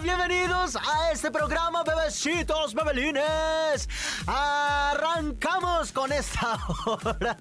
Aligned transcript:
Bienvenidos 0.00 0.76
a 0.76 1.10
este 1.12 1.30
programa, 1.32 1.82
bebecitos, 1.82 2.72
bebelines. 2.72 3.88
Arrancamos 4.26 5.90
con 5.90 6.12
esta 6.12 6.58
hora. 6.86 7.36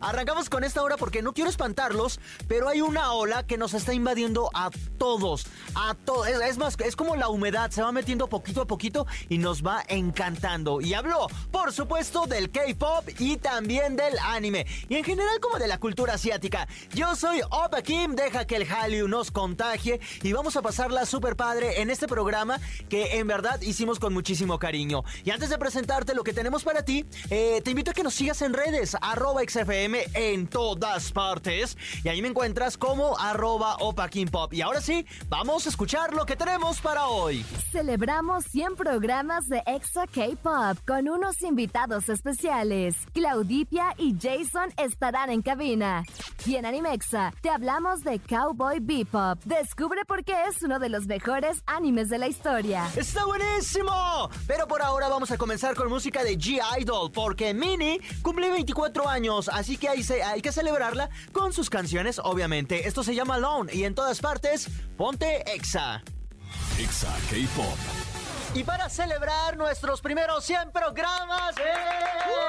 Arrancamos 0.00 0.48
con 0.48 0.64
esta 0.64 0.82
hora 0.82 0.96
porque 0.96 1.20
no 1.20 1.34
quiero 1.34 1.50
espantarlos, 1.50 2.18
pero 2.48 2.68
hay 2.68 2.80
una 2.80 3.12
ola 3.12 3.46
que 3.46 3.58
nos 3.58 3.74
está 3.74 3.92
invadiendo 3.92 4.50
a 4.54 4.70
todos. 4.96 5.46
A 5.74 5.94
todos. 5.94 6.28
Es, 6.28 6.56
más, 6.56 6.76
es 6.78 6.96
como 6.96 7.14
la 7.14 7.28
humedad, 7.28 7.70
se 7.70 7.82
va 7.82 7.92
metiendo 7.92 8.28
poquito 8.28 8.62
a 8.62 8.66
poquito 8.66 9.06
y 9.28 9.36
nos 9.36 9.64
va 9.64 9.82
encantando. 9.88 10.80
Y 10.80 10.94
hablo, 10.94 11.26
por 11.50 11.72
supuesto, 11.72 12.26
del 12.26 12.50
K-pop 12.50 13.08
y 13.18 13.36
también 13.36 13.96
del 13.96 14.18
anime. 14.24 14.66
Y 14.88 14.96
en 14.96 15.04
general, 15.04 15.38
como 15.40 15.58
de 15.58 15.68
la 15.68 15.78
cultura 15.78 16.14
asiática. 16.14 16.66
Yo 16.94 17.14
soy 17.16 17.42
Opa 17.50 17.82
Kim, 17.82 18.16
deja 18.16 18.46
que 18.46 18.56
el 18.56 18.66
Hallyu 18.66 19.08
nos 19.08 19.30
contagie 19.30 20.00
y 20.22 20.32
vamos 20.32 20.56
a 20.56 20.62
pasarla 20.62 21.04
súper 21.18 21.34
padre 21.34 21.82
en 21.82 21.90
este 21.90 22.06
programa 22.06 22.60
que 22.88 23.18
en 23.18 23.26
verdad 23.26 23.60
hicimos 23.62 23.98
con 23.98 24.14
muchísimo 24.14 24.56
cariño. 24.60 25.02
Y 25.24 25.32
antes 25.32 25.50
de 25.50 25.58
presentarte 25.58 26.14
lo 26.14 26.22
que 26.22 26.32
tenemos 26.32 26.62
para 26.62 26.84
ti, 26.84 27.04
eh, 27.28 27.60
te 27.64 27.70
invito 27.72 27.90
a 27.90 27.94
que 27.94 28.04
nos 28.04 28.14
sigas 28.14 28.40
en 28.40 28.52
redes, 28.52 28.96
arroba 29.00 29.40
XFM 29.42 29.98
en 30.14 30.46
todas 30.46 31.10
partes. 31.10 31.76
Y 32.04 32.08
ahí 32.08 32.22
me 32.22 32.28
encuentras 32.28 32.78
como 32.78 33.18
arroba 33.18 33.74
Opa 33.80 34.08
Kim 34.08 34.28
Pop. 34.28 34.54
Y 34.54 34.62
ahora 34.62 34.80
sí, 34.80 35.04
vamos 35.28 35.66
a 35.66 35.70
escuchar 35.70 36.14
lo 36.14 36.24
que 36.24 36.36
tenemos 36.36 36.80
para 36.80 37.08
hoy. 37.08 37.44
Celebramos 37.72 38.44
100 38.44 38.76
programas 38.76 39.48
de 39.48 39.60
Exa 39.66 40.06
K-Pop 40.06 40.78
con 40.86 41.08
unos 41.08 41.42
invitados 41.42 42.08
especiales. 42.08 42.94
Claudipia 43.12 43.92
y 43.98 44.14
Jason 44.14 44.72
estarán 44.76 45.30
en 45.30 45.42
cabina. 45.42 46.04
Y 46.46 46.54
en 46.54 46.64
Animexa 46.64 47.32
te 47.42 47.50
hablamos 47.50 48.04
de 48.04 48.20
Cowboy 48.20 48.78
Bebop. 48.78 49.42
Descubre 49.44 50.04
por 50.06 50.22
qué 50.22 50.34
es 50.48 50.62
uno 50.62 50.78
de 50.78 50.88
los 50.88 51.07
mejores 51.08 51.62
animes 51.66 52.08
de 52.08 52.18
la 52.18 52.28
historia. 52.28 52.86
¡Está 52.94 53.24
buenísimo! 53.24 54.30
Pero 54.46 54.68
por 54.68 54.82
ahora 54.82 55.08
vamos 55.08 55.30
a 55.30 55.38
comenzar 55.38 55.74
con 55.74 55.88
música 55.88 56.22
de 56.22 56.38
G-Idol, 56.38 57.10
porque 57.10 57.52
Minnie 57.54 58.00
cumple 58.22 58.50
24 58.50 59.08
años, 59.08 59.48
así 59.48 59.76
que 59.76 59.88
hay, 59.88 60.02
se- 60.02 60.22
hay 60.22 60.40
que 60.42 60.52
celebrarla 60.52 61.10
con 61.32 61.52
sus 61.52 61.68
canciones, 61.70 62.20
obviamente. 62.22 62.86
Esto 62.86 63.02
se 63.02 63.14
llama 63.14 63.34
Alone 63.36 63.72
y 63.74 63.84
en 63.84 63.94
todas 63.94 64.20
partes, 64.20 64.68
ponte 64.96 65.50
Exa. 65.52 66.02
Exa 66.78 67.08
K-Pop. 67.30 67.76
Y 68.54 68.64
para 68.64 68.88
celebrar 68.88 69.56
nuestros 69.56 70.00
primeros 70.00 70.44
100 70.44 70.70
programas, 70.72 71.54
¡eh! 71.58 72.47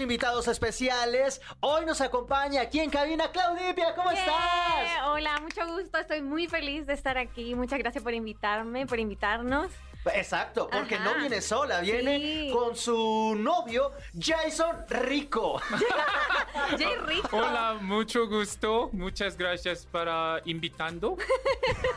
Invitados 0.00 0.48
especiales. 0.48 1.40
Hoy 1.60 1.84
nos 1.86 2.00
acompaña 2.00 2.60
aquí 2.62 2.80
en 2.80 2.90
cabina 2.90 3.30
Claudipia, 3.30 3.94
¿cómo 3.94 4.10
Yeah. 4.10 4.20
estás? 4.20 5.06
Hola, 5.08 5.40
mucho 5.40 5.66
gusto. 5.66 5.98
Estoy 5.98 6.22
muy 6.22 6.46
feliz 6.48 6.86
de 6.86 6.94
estar 6.94 7.18
aquí. 7.18 7.54
Muchas 7.54 7.78
gracias 7.78 8.02
por 8.02 8.14
invitarme, 8.14 8.86
por 8.86 8.98
invitarnos. 8.98 9.70
Exacto, 10.14 10.68
porque 10.70 10.94
Ajá. 10.94 11.04
no 11.04 11.14
viene 11.18 11.40
sola, 11.40 11.80
viene 11.80 12.18
Sí. 12.20 12.50
con 12.52 12.76
su 12.76 13.34
novio 13.36 13.90
Jason 14.16 14.84
Rico. 14.88 15.60
Jay 16.78 16.94
Rico. 17.06 17.36
Hola, 17.36 17.78
mucho 17.80 18.28
gusto. 18.28 18.88
Muchas 18.92 19.36
gracias 19.36 19.84
para 19.86 20.40
invitando. 20.44 21.16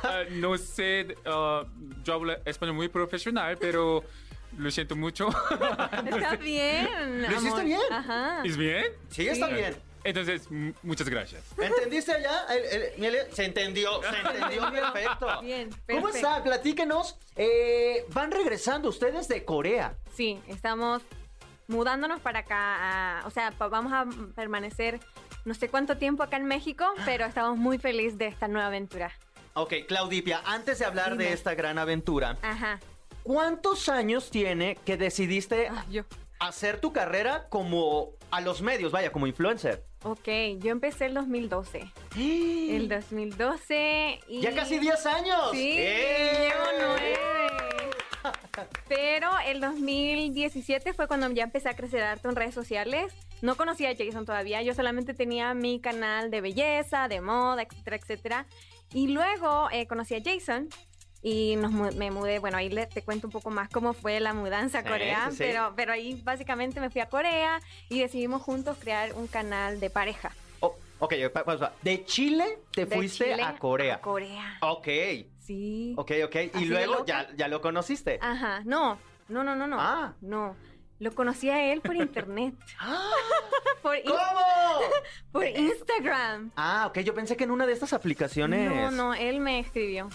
Ah, 0.02 0.24
no 0.30 0.58
sé, 0.58 1.16
ah, 1.26 1.64
yo 2.04 2.14
hablo 2.14 2.34
español 2.46 2.76
muy 2.76 2.88
profesional, 2.88 3.58
pero 3.60 4.02
lo 4.58 4.72
siento 4.72 4.96
mucho. 4.96 5.30
Está 6.06 6.36
bien. 6.38 7.22
¿Lo 7.22 7.28
hiciste 7.32 7.50
amor. 7.50 7.64
bien? 7.66 7.82
Ajá. 7.92 8.42
¿Es 8.46 8.58
bien? 8.58 8.86
Sí, 9.10 9.28
está 9.28 9.48
Sí. 9.48 9.54
bien. 9.54 9.76
Entonces, 10.04 10.48
m- 10.50 10.74
muchas 10.82 11.10
gracias. 11.10 11.44
¿Entendiste 11.58 12.14
allá? 12.14 12.46
El- 12.50 12.82
el- 12.84 12.90
mire, 12.98 13.30
se 13.34 13.44
entendió, 13.46 14.02
se 14.02 14.18
entendió 14.18 14.72
perfecto. 14.72 15.28
Bien, 15.42 15.70
¿Cómo 15.70 16.04
perfecto. 16.04 16.18
está? 16.18 16.44
Platíquenos. 16.44 17.18
Eh, 17.36 18.06
van 18.14 18.32
regresando 18.32 18.88
ustedes 18.90 19.28
de 19.28 19.44
Corea. 19.44 19.96
Sí, 20.16 20.40
estamos 20.48 21.02
mudándonos 21.68 22.20
para 22.22 22.40
acá. 22.40 23.20
a- 23.22 23.28
o 23.28 23.30
sea, 23.30 23.52
pa- 23.52 23.68
vamos 23.68 23.92
a 23.94 24.06
permanecer 24.36 25.00
no 25.46 25.54
sé 25.54 25.68
cuánto 25.70 25.98
tiempo 25.98 26.24
acá 26.24 26.38
en 26.38 26.46
México, 26.46 26.86
pero 27.06 27.26
estamos 27.26 27.58
muy 27.58 27.78
felices 27.78 28.18
de 28.18 28.28
esta 28.28 28.48
nueva 28.48 28.68
aventura. 28.68 29.12
Ok, 29.54 29.74
Claudipia, 29.88 30.42
antes 30.46 30.80
de 30.80 30.86
hablar 30.86 31.18
de 31.18 31.34
esta 31.34 31.56
gran 31.56 31.78
aventura, 31.78 32.38
Ajá. 32.42 32.80
¿Cuántos 33.34 33.90
años 33.90 34.32
tiene 34.32 34.76
que 34.86 34.98
decidiste 34.98 35.68
Ah, 35.68 35.86
yo. 35.92 36.02
hacer 36.40 36.82
tu 36.82 36.92
carrera 36.92 37.46
como 37.50 38.14
a 38.32 38.42
los 38.42 38.64
medios, 38.64 38.92
vaya, 38.92 39.12
como 39.12 39.28
influencer? 39.28 39.84
Ok, 40.02 40.28
yo 40.58 40.72
empecé 40.72 41.06
el 41.06 41.14
2012. 41.14 41.92
El 42.18 42.90
2012 42.90 44.20
y... 44.30 44.42
¡Ya 44.42 44.56
casi 44.56 44.80
10 44.80 45.06
años! 45.06 45.52
Sí, 45.52 45.76
¡Eh! 45.78 46.50
llevo 46.50 46.66
nueve. 46.80 47.18
Pero 48.88 49.30
el 49.46 49.62
2017 49.62 50.94
fue 50.94 51.08
cuando 51.08 51.30
ya 51.30 51.44
empecé 51.44 51.70
a 51.70 51.76
crecer 51.76 52.02
harto 52.02 52.30
en 52.30 52.36
redes 52.36 52.56
sociales. 52.56 53.14
No 53.44 53.56
conocía 53.56 53.92
a 53.92 53.96
Jason 53.96 54.26
todavía, 54.26 54.64
yo 54.64 54.74
solamente 54.74 55.14
tenía 55.14 55.54
mi 55.54 55.80
canal 55.80 56.32
de 56.32 56.42
belleza, 56.42 57.08
de 57.08 57.22
moda, 57.22 57.62
etcétera, 57.62 57.96
etcétera. 57.98 58.48
Y 58.92 59.10
luego 59.10 59.70
eh, 59.72 59.86
conocí 59.86 60.16
a 60.16 60.22
Jason 60.24 60.68
y 61.22 61.56
nos 61.58 61.72
me 61.72 62.12
mudé, 62.12 62.40
bueno, 62.40 62.58
ahí 62.58 62.70
le, 62.70 62.86
te 62.88 63.02
cuento 63.02 63.28
un 63.28 63.32
poco 63.34 63.50
más 63.50 63.70
cómo 63.70 63.94
fue 63.94 64.20
la 64.20 64.34
mudanza 64.34 64.80
a 64.80 64.84
Corea, 64.84 65.26
sí, 65.30 65.38
sí. 65.38 65.44
Pero, 65.44 65.74
pero 65.76 65.92
ahí 65.94 66.22
básicamente 66.24 66.80
me 66.80 66.90
fui 66.90 67.02
a 67.02 67.10
Corea 67.10 67.60
y 67.90 68.00
decidimos 68.00 68.42
juntos 68.42 68.78
crear 68.80 69.14
un 69.14 69.28
canal 69.28 69.80
de 69.80 69.90
pareja. 69.90 70.32
Oh, 70.62 70.76
ok, 71.00 71.14
pausa. 71.46 71.74
De 71.82 72.06
Chile 72.06 72.60
te 72.72 72.86
De 72.86 72.96
fuiste 72.96 73.26
Chile 73.32 73.44
a 73.44 73.56
Corea. 73.58 73.96
A 73.96 74.02
Corea. 74.02 74.58
Ok, 74.62 74.88
Sí. 75.40 75.94
ok, 75.98 76.12
ok. 76.26 76.36
Y 76.36 76.50
Así 76.54 76.66
luego 76.66 77.06
ya, 77.06 77.28
ya 77.36 77.48
lo 77.48 77.60
conociste. 77.60 78.20
Ajá, 78.22 78.62
no, 78.66 78.98
no, 79.28 79.44
no, 79.44 79.56
no, 79.56 79.68
no. 79.68 79.78
Ah. 79.80 80.14
No. 80.22 80.56
Lo 81.00 81.16
conocí 81.16 81.50
a 81.50 81.72
él 81.72 81.82
por 81.82 81.96
internet. 81.96 82.54
¡Ah! 82.80 83.10
por, 83.82 83.96
in- 83.96 84.04
¿Cómo? 84.06 84.20
por 85.32 85.46
Instagram. 85.48 86.52
Ah, 86.56 86.86
ok, 86.88 87.00
yo 87.00 87.14
pensé 87.14 87.36
que 87.38 87.46
en 87.46 87.52
una 87.52 87.66
de 87.66 87.74
estas 87.74 87.94
aplicaciones. 87.94 88.70
No, 88.70 88.92
no, 88.92 89.14
él 89.14 89.40
me 89.40 89.60
escribió. 89.60 90.10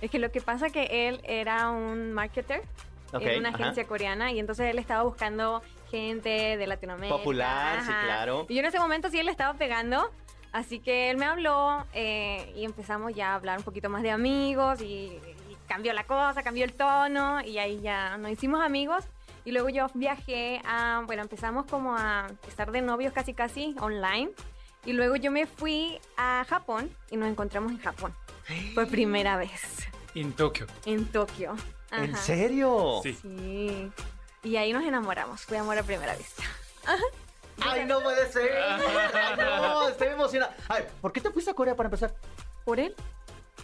Es 0.00 0.10
que 0.10 0.18
lo 0.18 0.30
que 0.30 0.40
pasa 0.40 0.70
que 0.70 1.08
él 1.08 1.20
era 1.24 1.70
un 1.70 2.12
marketer 2.12 2.62
Ok, 3.12 3.22
en 3.22 3.38
una 3.40 3.50
ajá. 3.50 3.58
agencia 3.58 3.84
coreana 3.86 4.32
y 4.32 4.38
entonces 4.40 4.66
él 4.70 4.78
estaba 4.78 5.02
buscando 5.04 5.62
gente 5.90 6.56
de 6.56 6.66
Latinoamérica. 6.66 7.16
Popular, 7.16 7.80
sí, 7.82 7.92
claro. 8.04 8.46
Y 8.48 8.54
yo 8.54 8.60
en 8.60 8.66
ese 8.66 8.78
momento 8.78 9.08
sí 9.10 9.18
él 9.18 9.28
estaba 9.28 9.54
pegando, 9.54 10.10
así 10.52 10.80
que 10.80 11.10
él 11.10 11.16
me 11.16 11.24
habló 11.26 11.84
eh, 11.94 12.52
y 12.56 12.64
empezamos 12.64 13.14
ya 13.14 13.30
a 13.32 13.34
hablar 13.36 13.58
un 13.58 13.64
poquito 13.64 13.88
más 13.88 14.02
de 14.02 14.10
amigos 14.10 14.80
y, 14.82 14.84
y 15.48 15.56
cambió 15.68 15.92
la 15.92 16.04
cosa, 16.04 16.42
cambió 16.42 16.64
el 16.64 16.72
tono 16.74 17.40
y 17.42 17.58
ahí 17.58 17.80
ya 17.80 18.18
nos 18.18 18.30
hicimos 18.32 18.60
amigos. 18.60 19.04
Y 19.44 19.52
luego 19.52 19.68
yo 19.68 19.86
viajé 19.94 20.60
a, 20.64 21.02
bueno, 21.06 21.22
empezamos 21.22 21.66
como 21.66 21.94
a 21.96 22.26
estar 22.48 22.72
de 22.72 22.82
novios 22.82 23.12
casi 23.12 23.32
casi 23.32 23.76
online. 23.80 24.30
Y 24.84 24.92
luego 24.92 25.14
yo 25.14 25.30
me 25.30 25.46
fui 25.46 26.00
a 26.16 26.44
Japón 26.48 26.90
y 27.12 27.16
nos 27.16 27.28
encontramos 27.28 27.70
en 27.70 27.78
Japón. 27.78 28.12
Por 28.74 28.88
primera 28.88 29.36
vez. 29.36 29.86
En 30.14 30.32
Tokio. 30.32 30.66
En 30.84 31.06
Tokio. 31.06 31.56
¿En 31.90 32.16
serio? 32.16 33.00
Sí. 33.02 33.18
Sí. 33.20 33.90
Y 34.42 34.56
ahí 34.56 34.72
nos 34.72 34.84
enamoramos. 34.84 35.42
Fue 35.42 35.58
amor 35.58 35.78
a 35.78 35.82
primera 35.82 36.14
vista. 36.16 36.42
¡Ay, 37.60 37.84
no 37.86 38.00
puede 38.00 38.30
ser! 38.30 38.50
Ay, 39.14 39.36
no, 39.36 39.88
estoy 39.88 40.08
emocionada. 40.08 40.54
A 40.68 40.74
ver, 40.74 40.88
¿por 41.00 41.12
qué 41.12 41.20
te 41.20 41.30
fuiste 41.30 41.50
a 41.50 41.54
Corea 41.54 41.74
para 41.74 41.88
empezar? 41.88 42.14
¿Por 42.64 42.78
él? 42.78 42.94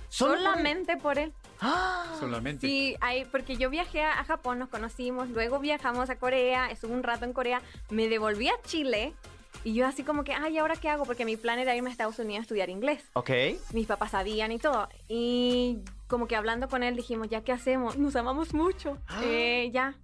¿Solo 0.09 0.33
por 0.33 0.39
él? 0.39 0.45
Solamente 0.45 0.97
por 0.97 1.19
él. 1.19 1.33
¡Ah! 1.61 2.17
Solamente. 2.19 2.67
Sí, 2.67 2.97
ahí, 3.01 3.25
porque 3.27 3.57
yo 3.57 3.71
viajé 3.71 4.03
a 4.03 4.25
Japón, 4.25 4.59
nos 4.59 4.69
conocimos, 4.69 5.29
luego 5.29 5.59
viajamos 5.59 6.11
a 6.11 6.17
Corea, 6.17 6.71
estuve 6.71 6.93
un 6.93 7.03
rato 7.03 7.25
en 7.25 7.33
Corea, 7.33 7.63
me 7.91 8.09
devolví 8.09 8.49
a 8.49 8.61
Chile 8.63 9.15
y 9.65 9.75
yo 9.75 9.87
así 9.87 10.03
como 10.03 10.25
que, 10.25 10.33
ay, 10.33 10.59
¿ahora 10.59 10.77
qué 10.77 10.89
hago? 10.89 11.05
Porque 11.05 11.25
mi 11.25 11.37
plan 11.37 11.59
era 11.59 11.75
irme 11.77 11.91
a 11.91 11.93
Estados 11.93 12.19
Unidos 12.19 12.41
a 12.41 12.43
estudiar 12.43 12.71
inglés. 12.71 13.05
Ok. 13.15 13.31
Mis 13.73 13.87
papás 13.87 14.13
sabían 14.13 14.53
y 14.53 14.59
todo. 14.59 14.89
Y 15.09 15.79
como 16.09 16.27
que 16.27 16.37
hablando 16.37 16.69
con 16.69 16.83
él 16.83 16.97
dijimos, 16.97 17.29
¿ya 17.29 17.43
qué 17.43 17.53
hacemos? 17.53 17.97
Nos 17.97 18.17
amamos 18.17 18.55
mucho. 18.55 18.99
Eh, 19.23 19.71
ya. 19.73 19.95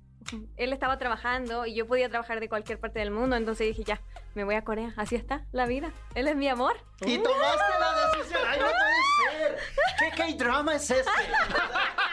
Él 0.56 0.72
estaba 0.72 0.98
trabajando 0.98 1.64
y 1.66 1.74
yo 1.74 1.86
podía 1.86 2.08
trabajar 2.08 2.40
de 2.40 2.48
cualquier 2.48 2.78
parte 2.78 2.98
del 2.98 3.10
mundo, 3.10 3.36
entonces 3.36 3.66
dije, 3.68 3.82
ya, 3.84 4.00
me 4.34 4.44
voy 4.44 4.56
a 4.56 4.62
Corea. 4.62 4.92
Así 4.96 5.16
está 5.16 5.46
la 5.52 5.66
vida. 5.66 5.90
Él 6.14 6.28
es 6.28 6.36
mi 6.36 6.48
amor. 6.48 6.76
Y 7.00 7.18
tomaste 7.18 7.62
la 7.80 8.18
decisión. 8.18 8.42
¡Ay, 8.46 8.58
no 8.60 8.66
puede 8.66 9.38
ser! 9.38 9.58
¿Qué, 9.98 10.22
qué 10.22 10.34
drama 10.34 10.74
es 10.74 10.90
este? 10.90 11.10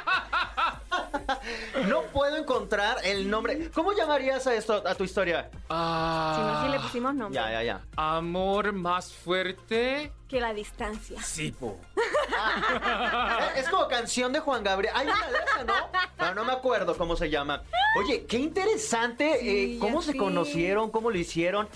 No 1.88 2.03
puedo 2.03 2.38
encontrar 2.38 2.97
el 3.03 3.29
nombre. 3.29 3.69
¿Cómo 3.71 3.94
llamarías 3.94 4.45
a 4.47 4.53
esto, 4.56 4.81
a 4.85 4.95
tu 4.95 5.03
historia? 5.03 5.50
Si 5.51 5.57
no, 5.57 5.65
Ah, 5.69 6.62
sí 6.65 6.71
le 6.71 6.79
pusimos 6.79 7.13
nombre. 7.15 7.35
Ya, 7.39 7.51
ya, 7.51 7.63
ya. 7.63 7.81
amor 7.95 8.73
más 8.73 9.12
fuerte. 9.13 10.12
Que 10.27 10.39
la 10.41 10.53
distancia. 10.53 11.21
Sí, 11.21 11.51
po. 11.51 11.77
Es 13.56 13.69
como 13.69 13.88
canción 13.88 14.33
de 14.33 14.39
Juan 14.39 14.63
Gabriel. 14.63 14.94
Hay 14.95 15.07
una 15.07 15.27
de 15.29 15.38
esas, 15.38 15.65
¿no? 15.65 15.73
Pero 16.17 16.35
no 16.35 16.44
me 16.45 16.51
acuerdo 16.53 16.97
cómo 16.97 17.15
se 17.15 17.29
llama. 17.29 17.63
Oye, 18.00 18.25
qué 18.25 18.38
interesante. 18.38 19.38
Sí, 19.39 19.75
eh, 19.75 19.79
¿Cómo 19.79 20.01
se 20.01 20.15
conocieron? 20.18 20.91
¿Cómo 20.91 21.09
lo 21.11 21.18
hicieron? 21.18 21.68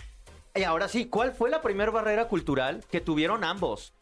Y 0.55 0.63
ahora 0.63 0.87
sí, 0.87 1.05
¿cuál 1.05 1.31
fue 1.33 1.49
la 1.49 1.61
primera 1.61 1.91
barrera 1.91 2.27
cultural 2.27 2.83
que 2.89 2.99
tuvieron 3.01 3.43
ambos? 3.43 3.93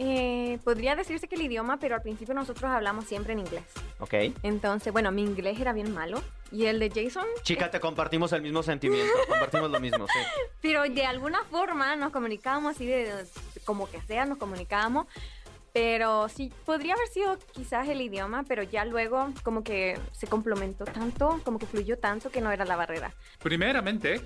Eh, 0.00 0.58
podría 0.62 0.94
decirse 0.94 1.26
que 1.26 1.34
el 1.34 1.42
idioma, 1.42 1.78
pero 1.78 1.96
al 1.96 2.02
principio 2.02 2.32
nosotros 2.32 2.70
hablamos 2.70 3.04
siempre 3.06 3.32
en 3.32 3.40
inglés. 3.40 3.64
¿Ok? 3.98 4.14
Entonces, 4.44 4.92
bueno, 4.92 5.10
mi 5.10 5.22
inglés 5.22 5.58
era 5.58 5.72
bien 5.72 5.92
malo. 5.92 6.22
Y 6.52 6.66
el 6.66 6.78
de 6.78 6.88
Jason, 6.88 7.26
Chica, 7.42 7.68
te 7.70 7.80
compartimos 7.80 8.32
el 8.32 8.40
mismo 8.42 8.62
sentimiento. 8.62 9.12
Compartimos 9.28 9.70
lo 9.70 9.80
mismo, 9.80 10.06
sí. 10.06 10.18
pero 10.62 10.82
de 10.84 11.04
alguna 11.04 11.42
forma 11.50 11.96
nos 11.96 12.12
comunicábamos 12.12 12.76
así 12.76 12.86
de, 12.86 13.12
de- 13.12 13.26
como 13.64 13.90
que 13.90 14.00
sea, 14.02 14.24
nos 14.24 14.38
comunicábamos. 14.38 15.06
Pero 15.72 16.28
sí, 16.28 16.50
podría 16.64 16.94
haber 16.94 17.08
sido 17.08 17.36
quizás 17.52 17.88
el 17.88 18.00
idioma, 18.00 18.44
pero 18.48 18.62
ya 18.62 18.84
luego 18.84 19.30
como 19.42 19.62
que 19.62 19.98
se 20.12 20.26
complementó 20.26 20.84
tanto, 20.86 21.40
como 21.44 21.58
que 21.58 21.66
fluyó 21.66 21.98
tanto 21.98 22.30
que 22.30 22.40
no 22.40 22.50
era 22.50 22.64
la 22.64 22.74
barrera. 22.76 23.12
Primeramente, 23.40 24.22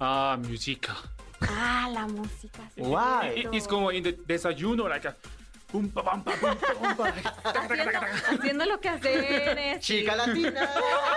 ah, 0.00 0.36
música. 0.40 0.94
Ah, 1.40 1.88
la 1.92 2.06
música. 2.06 2.62
sí, 2.74 2.82
cierto. 2.82 3.52
Es 3.52 3.68
como 3.68 3.90
en 3.92 4.06
el 4.06 4.26
desayuno, 4.26 4.88
like 4.88 5.08
a 5.08 5.16
pum, 5.70 5.88
pa, 5.90 6.02
pam, 6.02 6.22
pa, 6.24 6.32
pum, 6.32 6.56
pa, 6.56 6.74
pum, 6.74 6.96
pa. 6.96 7.08
haciendo, 7.60 7.90
haciendo 8.30 8.64
lo 8.66 8.80
que 8.80 8.88
hacer. 8.88 9.80
Chica 9.80 10.16
latina. 10.16 10.68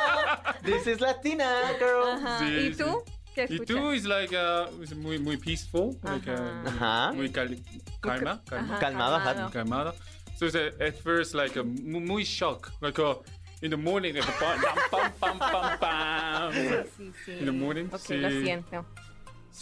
This 0.63 0.87
is 0.87 0.99
latina, 1.01 1.45
girl. 1.79 2.07
Ajá. 2.07 2.39
Sí, 2.39 2.45
¿Y 2.45 2.73
sí. 2.73 2.83
tú? 2.83 3.03
¿Qué 3.35 3.45
Y 3.49 3.59
tú 3.59 3.91
es 3.91 4.05
like 4.05 4.35
uh, 4.35 4.67
muy 4.95 5.19
muy 5.19 5.37
peaceful, 5.37 5.97
like 6.03 6.29
uh, 6.29 6.67
Ajá. 6.67 7.11
muy 7.13 7.29
cal 7.31 7.55
calma, 8.01 8.41
calma, 8.45 8.73
Ajá, 8.75 8.79
Calmado, 8.79 9.51
calmado. 9.51 9.95
So 10.37 10.45
it's 10.47 10.55
a, 10.55 10.67
at 10.83 10.95
first 11.03 11.33
like 11.35 11.55
a 11.57 11.63
mu- 11.63 11.99
muy 12.01 12.23
shock, 12.23 12.71
like 12.81 12.97
a 12.99 13.17
in 13.61 13.69
the 13.71 13.77
morning, 13.77 14.15
like 14.15 14.27
a 14.27 14.31
pam, 14.31 14.59
pam, 14.89 15.11
pam, 15.19 15.39
pam, 15.39 15.79
pam. 15.79 16.51
Sí, 16.97 17.11
sí. 17.25 17.31
In 17.39 17.45
the 17.45 17.51
morning, 17.51 17.87
Ok, 17.93 17.99
sí. 17.99 18.17
lo 18.17 18.29
siento. 18.29 18.85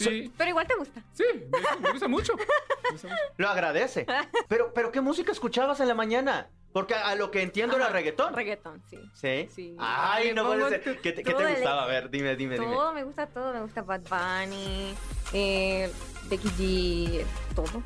Sí, 0.04 0.32
Pero 0.36 0.50
igual 0.50 0.66
te 0.66 0.74
gusta. 0.76 1.02
sí, 1.12 1.24
me, 1.50 1.80
me 1.80 1.90
gusta 1.92 2.08
mucho. 2.08 2.34
Me 2.84 2.90
gusta 2.92 3.08
mucho. 3.08 3.22
Lo 3.36 3.48
agradece. 3.48 4.06
Pero, 4.48 4.72
pero 4.72 4.90
¿qué 4.92 5.00
música 5.00 5.32
escuchabas 5.32 5.80
en 5.80 5.88
la 5.88 5.94
mañana? 5.94 6.48
Porque 6.72 6.94
a, 6.94 7.08
a 7.08 7.14
lo 7.16 7.30
que 7.30 7.42
entiendo 7.42 7.76
era 7.76 7.86
Ajá, 7.86 7.94
reggaetón. 7.94 8.34
Reggaetón, 8.34 8.82
sí. 8.88 8.98
¿Sí? 9.14 9.48
Sí. 9.54 9.76
Ay, 9.78 10.28
Me 10.28 10.34
no 10.34 10.46
puede 10.46 10.68
ser. 10.68 11.00
¿Qué 11.00 11.12
te, 11.12 11.22
qué 11.22 11.34
te 11.34 11.46
gustaba? 11.54 11.84
A 11.84 11.86
ver, 11.86 12.08
dime, 12.10 12.36
dime, 12.36 12.58
dime. 12.58 12.72
Todo, 12.74 12.92
me 12.92 13.04
gusta 13.04 13.26
todo. 13.26 13.52
Me 13.52 13.60
gusta 13.62 13.82
Bad 13.82 14.02
Bunny, 14.02 14.94
eh, 15.32 15.90
Becky 16.30 16.48
G, 16.50 17.24
todo. 17.54 17.82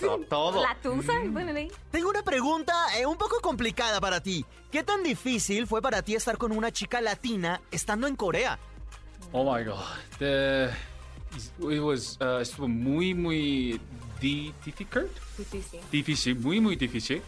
To- 0.00 0.18
todo. 0.28 0.62
La 0.62 0.74
Tusa, 0.82 1.12
bueno, 1.26 1.52
ahí. 1.56 1.70
Tengo 1.90 2.08
una 2.10 2.22
pregunta 2.22 2.72
eh, 2.98 3.06
un 3.06 3.16
poco 3.18 3.40
complicada 3.40 4.00
para 4.00 4.20
ti. 4.20 4.44
¿Qué 4.72 4.82
tan 4.82 5.02
difícil 5.02 5.66
fue 5.66 5.80
para 5.82 6.02
ti 6.02 6.14
estar 6.14 6.36
con 6.38 6.52
una 6.56 6.70
chica 6.72 7.00
latina 7.00 7.60
estando 7.70 8.06
en 8.06 8.16
Corea? 8.16 8.58
Oh 9.32 9.44
my 9.44 9.64
god, 9.64 9.82
the 10.18 10.70
it 11.58 11.80
was 11.80 12.16
uh, 12.20 12.40
estuvo 12.40 12.68
muy 12.68 13.14
muy 13.14 13.80
di- 14.20 14.52
difficult. 14.64 15.10
Sí, 15.36 15.44
sí, 15.50 15.62
sí. 15.62 15.80
difícil, 15.90 16.36
muy, 16.36 16.60
muy 16.60 16.76
difícil, 16.76 17.22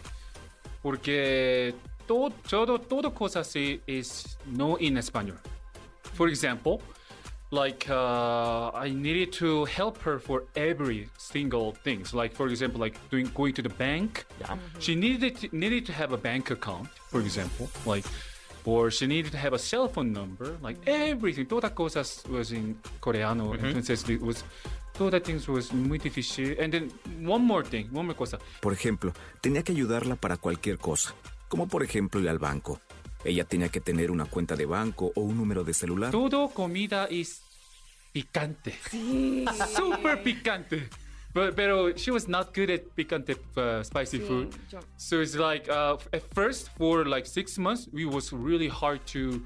porque 0.81 1.73
todo, 2.07 2.31
todo, 2.49 2.79
todo 2.79 3.13
cosa 3.13 3.43
se 3.43 3.81
es 3.87 4.37
no 4.45 4.77
en 4.79 4.97
español. 4.97 5.37
For 6.15 6.29
example, 6.29 6.79
like 7.51 7.87
uh, 7.89 8.71
I 8.73 8.89
needed 8.89 9.31
to 9.33 9.65
help 9.65 9.97
her 10.03 10.19
for 10.19 10.45
every 10.55 11.09
single 11.17 11.73
things. 11.83 12.13
Like 12.13 12.33
for 12.35 12.47
example, 12.49 12.79
like 12.79 12.97
doing 13.09 13.29
going 13.33 13.53
to 13.55 13.61
the 13.61 13.69
bank. 13.69 14.25
Ya. 14.39 14.57
She 14.79 14.95
needed 14.95 15.35
to, 15.41 15.49
needed 15.51 15.85
to 15.87 15.93
have 15.93 16.13
a 16.13 16.17
bank 16.17 16.49
account, 16.51 16.89
for 17.09 17.19
example, 17.21 17.69
like, 17.85 18.05
or 18.67 18.91
she 18.91 19.07
needed 19.07 19.31
to 19.31 19.37
have 19.37 19.53
a 19.53 19.59
cell 19.59 19.87
phone 19.87 20.11
number, 20.11 20.57
like 20.61 20.77
everything. 20.85 21.45
Todas 21.45 21.71
cosas 21.71 22.23
was 22.29 22.51
in 22.51 22.77
coreano, 22.99 23.55
entonces 23.55 24.07
it 24.09 24.21
was 24.21 24.43
todas 24.93 25.23
things 25.23 25.47
was 25.47 25.71
muy 25.71 25.97
difícil. 25.97 26.59
And 26.59 26.73
then 26.73 26.91
one 27.25 27.43
more 27.45 27.63
thing, 27.63 27.87
one 27.93 28.07
more 28.07 28.15
cosa. 28.15 28.39
Por 28.61 28.73
ejemplo, 28.73 29.13
tenía 29.39 29.63
que 29.63 29.71
ayudarla 29.71 30.17
para 30.17 30.35
cualquier 30.35 30.77
cosa, 30.77 31.15
como 31.47 31.67
por 31.67 31.81
ejemplo 31.81 32.19
ir 32.19 32.27
al 32.27 32.39
banco. 32.39 32.81
Ella 33.23 33.45
tenía 33.45 33.69
que 33.69 33.79
tener 33.79 34.11
una 34.11 34.25
cuenta 34.25 34.55
de 34.55 34.65
banco 34.65 35.11
o 35.15 35.21
un 35.21 35.37
número 35.37 35.63
de 35.63 35.73
celular. 35.73 36.11
Todo 36.11 36.49
comida 36.49 37.05
es 37.09 37.41
picante. 38.11 38.75
Sí. 38.91 39.45
Super 39.75 40.21
picante. 40.23 40.89
But, 41.37 41.55
pero 41.55 41.95
she 41.95 42.09
was 42.11 42.27
not 42.27 42.53
good 42.55 42.69
at 42.71 42.81
picante 42.95 43.37
uh, 43.55 43.83
spicy 43.83 44.17
Sí, 44.19 44.25
food. 44.25 44.49
yo- 44.71 44.79
So 44.97 45.21
it's 45.21 45.35
like 45.35 45.69
uh, 45.69 45.97
at 46.11 46.23
first 46.33 46.69
for 46.77 47.05
like 47.05 47.27
six 47.27 47.57
months, 47.59 47.87
it 47.93 48.05
was 48.05 48.31
really 48.33 48.67
hard 48.69 49.01
to 49.13 49.41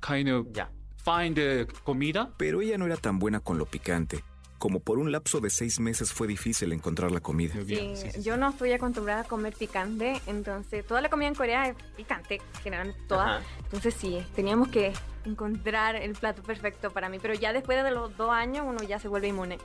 kind 0.00 0.28
of 0.28 0.46
Ya. 0.52 0.68
find 1.02 1.34
the 1.36 1.66
comida. 1.84 2.28
Pero 2.36 2.60
ella 2.60 2.76
no 2.76 2.84
era 2.86 2.96
tan 2.96 3.18
buena 3.18 3.40
con 3.40 3.56
lo 3.58 3.64
picante. 3.64 4.22
Como 4.58 4.80
por 4.80 4.98
un 4.98 5.10
lapso 5.10 5.40
de 5.40 5.48
seis 5.48 5.80
meses 5.80 6.12
fue 6.12 6.26
difícil 6.28 6.70
encontrar 6.74 7.10
la 7.10 7.20
comida. 7.20 7.54
Sí, 7.66 7.92
sí, 7.96 8.10
sí. 8.10 8.22
yo 8.22 8.36
no 8.36 8.50
estoy 8.50 8.72
acostumbrada 8.72 9.22
a 9.22 9.24
comer 9.24 9.54
picante, 9.54 10.20
entonces 10.26 10.86
toda 10.86 11.00
la 11.00 11.08
comida 11.08 11.28
en 11.28 11.34
Corea 11.34 11.68
es 11.68 11.76
picante, 11.96 12.42
generalmente 12.62 13.00
toda. 13.08 13.38
Ajá. 13.38 13.46
Entonces 13.64 13.94
sí, 13.94 14.22
teníamos 14.36 14.68
que 14.68 14.92
encontrar 15.24 15.96
el 15.96 16.12
plato 16.12 16.42
perfecto 16.42 16.90
para 16.90 17.08
mí, 17.08 17.18
pero 17.22 17.32
ya 17.32 17.54
después 17.54 17.82
de 17.82 17.90
los 17.90 18.14
dos 18.18 18.28
años 18.30 18.66
uno 18.68 18.82
ya 18.82 18.98
se 18.98 19.08
vuelve 19.08 19.28
inmune. 19.28 19.56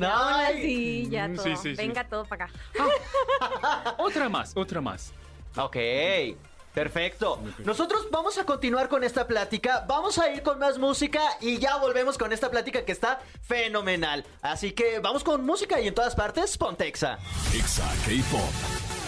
Ay. 0.00 0.56
así, 0.56 1.08
ya 1.10 1.28
Mm, 1.28 1.34
todo. 1.36 1.44
sí, 1.44 1.56
sí, 1.56 1.70
sí. 1.70 1.74
Venga 1.76 2.08
todo 2.08 2.24
para 2.24 2.44
acá. 2.46 2.54
Otra 3.98 4.28
más, 4.28 4.52
otra 4.56 4.80
más. 4.80 5.12
Ok, 5.56 5.76
perfecto. 6.74 7.40
Nosotros 7.64 8.06
vamos 8.10 8.38
a 8.38 8.44
continuar 8.44 8.88
con 8.88 9.02
esta 9.02 9.26
plática, 9.26 9.84
vamos 9.88 10.18
a 10.18 10.30
ir 10.30 10.42
con 10.42 10.58
más 10.58 10.78
música 10.78 11.20
y 11.40 11.58
ya 11.58 11.76
volvemos 11.76 12.16
con 12.18 12.32
esta 12.32 12.50
plática 12.50 12.84
que 12.84 12.92
está 12.92 13.20
fenomenal. 13.42 14.24
Así 14.42 14.72
que 14.72 15.00
vamos 15.00 15.24
con 15.24 15.44
música 15.44 15.80
y 15.80 15.88
en 15.88 15.94
todas 15.94 16.14
partes, 16.14 16.56
Pontexa. 16.56 17.18
Exa 17.54 17.88
K-Pop. 18.06 18.99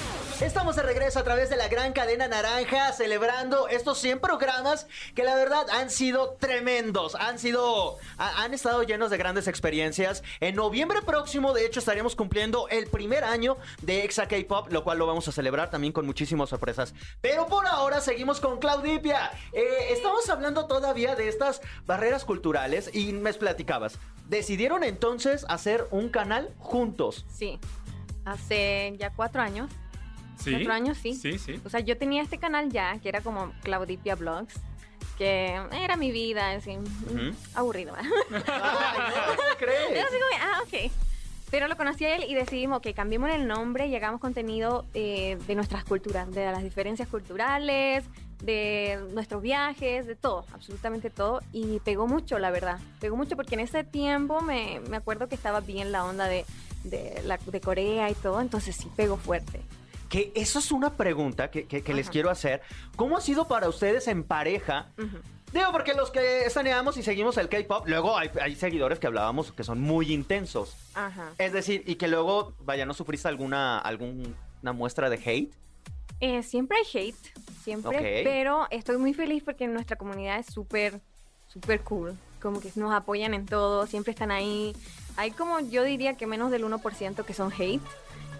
Estamos 0.42 0.74
de 0.74 0.82
regreso 0.82 1.20
a 1.20 1.22
través 1.22 1.50
de 1.50 1.56
la 1.56 1.68
gran 1.68 1.92
cadena 1.92 2.26
naranja 2.26 2.92
celebrando 2.92 3.68
estos 3.68 3.98
100 3.98 4.18
programas 4.18 4.88
que 5.14 5.22
la 5.22 5.36
verdad 5.36 5.70
han 5.70 5.88
sido 5.88 6.36
tremendos, 6.40 7.14
han 7.14 7.38
sido, 7.38 7.96
ha- 8.18 8.42
han 8.42 8.52
estado 8.52 8.82
llenos 8.82 9.10
de 9.10 9.18
grandes 9.18 9.46
experiencias. 9.46 10.24
En 10.40 10.56
noviembre 10.56 11.00
próximo, 11.02 11.52
de 11.52 11.64
hecho, 11.64 11.78
estaremos 11.78 12.16
cumpliendo 12.16 12.68
el 12.70 12.88
primer 12.88 13.22
año 13.22 13.56
de 13.82 14.02
Exa 14.04 14.26
K-Pop, 14.26 14.72
lo 14.72 14.82
cual 14.82 14.99
lo 14.99 15.06
vamos 15.06 15.28
a 15.28 15.32
celebrar 15.32 15.70
también 15.70 15.92
con 15.92 16.06
muchísimas 16.06 16.49
sorpresas. 16.50 16.92
Pero 17.20 17.46
por 17.46 17.64
ahora 17.66 18.00
seguimos 18.00 18.40
con 18.40 18.58
Claudipia. 18.58 19.30
Eh, 19.52 19.62
estamos 19.90 20.28
hablando 20.28 20.66
todavía 20.66 21.14
de 21.14 21.28
estas 21.28 21.61
barreras 21.87 22.25
culturales 22.25 22.90
y 22.92 23.12
me 23.12 23.32
platicabas. 23.32 23.99
Decidieron 24.28 24.82
entonces 24.82 25.46
hacer 25.49 25.87
un 25.92 26.08
canal 26.08 26.52
juntos. 26.58 27.25
Sí, 27.32 27.61
hace 28.25 28.92
ya 28.99 29.11
cuatro 29.14 29.40
años. 29.40 29.70
¿Sí? 30.38 30.52
Cuatro 30.52 30.72
años, 30.72 30.98
sí. 30.98 31.14
Sí, 31.14 31.38
sí. 31.38 31.60
O 31.64 31.68
sea, 31.68 31.80
yo 31.80 31.96
tenía 31.96 32.22
este 32.22 32.38
canal 32.38 32.70
ya, 32.70 32.98
que 32.98 33.08
era 33.08 33.20
como 33.20 33.52
Claudipia 33.62 34.14
Vlogs, 34.14 34.54
que 35.18 35.60
era 35.72 35.96
mi 35.96 36.10
vida, 36.10 36.52
así, 36.52 36.76
mm, 36.76 37.30
aburrido. 37.54 37.94
Ay, 37.98 38.06
no, 38.06 39.36
¿cómo 39.36 39.48
crees? 39.58 39.90
Era 39.90 40.02
así 40.02 40.14
como, 40.14 40.42
ah, 40.42 40.62
ok. 40.62 40.92
Pero 41.50 41.68
lo 41.68 41.76
conocí 41.76 42.06
a 42.06 42.16
él 42.16 42.24
y 42.28 42.34
decidimos 42.34 42.80
que 42.80 42.94
cambiemos 42.94 43.30
el 43.30 43.46
nombre 43.46 43.86
y 43.86 43.94
hagamos 43.94 44.20
contenido 44.22 44.86
eh, 44.94 45.36
de 45.46 45.54
nuestras 45.54 45.84
culturas, 45.84 46.30
de 46.30 46.46
las 46.46 46.62
diferencias 46.62 47.08
culturales, 47.08 48.04
de 48.42 48.98
nuestros 49.12 49.42
viajes, 49.42 50.06
de 50.06 50.16
todo, 50.16 50.46
absolutamente 50.54 51.10
todo. 51.10 51.40
Y 51.52 51.80
pegó 51.80 52.06
mucho, 52.06 52.38
la 52.38 52.50
verdad. 52.50 52.78
Pegó 53.00 53.16
mucho 53.16 53.36
porque 53.36 53.54
en 53.54 53.60
ese 53.60 53.84
tiempo 53.84 54.40
me, 54.40 54.80
me 54.88 54.96
acuerdo 54.96 55.28
que 55.28 55.34
estaba 55.34 55.60
bien 55.60 55.92
la 55.92 56.06
onda 56.06 56.26
de, 56.26 56.46
de, 56.84 57.20
la, 57.26 57.36
de 57.36 57.60
Corea 57.60 58.10
y 58.10 58.14
todo, 58.14 58.40
entonces 58.40 58.74
sí 58.74 58.90
pegó 58.96 59.18
fuerte. 59.18 59.60
Que 60.12 60.31
eso 60.35 60.59
es 60.59 60.71
una 60.73 60.90
pregunta 60.95 61.50
que, 61.50 61.64
que- 61.64 61.83
que 61.83 61.95
les 61.95 62.07
Ajá. 62.09 62.12
quiero 62.12 62.28
hacer. 62.28 62.61
¿Cómo 62.97 63.16
ha 63.16 63.23
sido 63.23 63.49
para 63.49 63.66
ustedes 63.71 64.07
en 64.09 64.25
pareja? 64.25 64.90
Ujú. 64.99 65.16
Digo, 65.54 65.73
porque 65.73 65.95
los 65.95 66.11
que 66.11 66.45
estaneamos 66.45 66.99
y 66.99 67.02
seguimos 67.02 67.38
el 67.38 67.49
K-pop, 67.49 67.87
luego 67.88 68.19
hay, 68.19 68.31
hay 68.42 68.54
seguidores 68.54 68.99
que 68.99 69.07
hablábamos 69.07 69.52
que 69.52 69.64
son 69.64 69.81
muy 69.81 70.12
intensos. 70.12 70.76
Ajá. 70.92 71.31
Es 71.38 71.54
decir, 71.54 71.83
y 71.87 71.95
que 71.95 72.09
luego, 72.09 72.52
vaya, 72.61 72.85
¿no 72.85 72.92
sufriste 72.92 73.26
alguna, 73.28 73.78
alguna 73.78 74.35
muestra 74.75 75.09
de 75.09 75.16
hate? 75.16 75.54
Eh, 76.21 76.42
siempre 76.42 76.76
hay 76.78 76.85
hate, 77.09 77.38
siempre, 77.64 77.97
Ok. 77.97 78.25
pero 78.25 78.66
estoy 78.71 78.99
muy 78.99 79.14
feliz 79.14 79.42
porque 79.42 79.66
nuestra 79.66 79.97
comunidad 79.97 80.38
es 80.38 80.47
súper, 80.47 81.00
súper 81.49 81.81
cool. 81.81 82.19
Como 82.42 82.61
que 82.61 82.71
nos 82.76 82.92
apoyan 82.92 83.33
en 83.33 83.47
todo, 83.47 83.87
siempre 83.87 84.11
están 84.12 84.31
ahí. 84.31 84.76
Hay 85.16 85.31
como, 85.31 85.59
yo 85.61 85.85
diría 85.85 86.14
que 86.19 86.26
menos 86.26 86.50
del 86.50 86.64
1% 86.64 87.25
que 87.25 87.35
son 87.35 87.50
hate, 87.52 87.81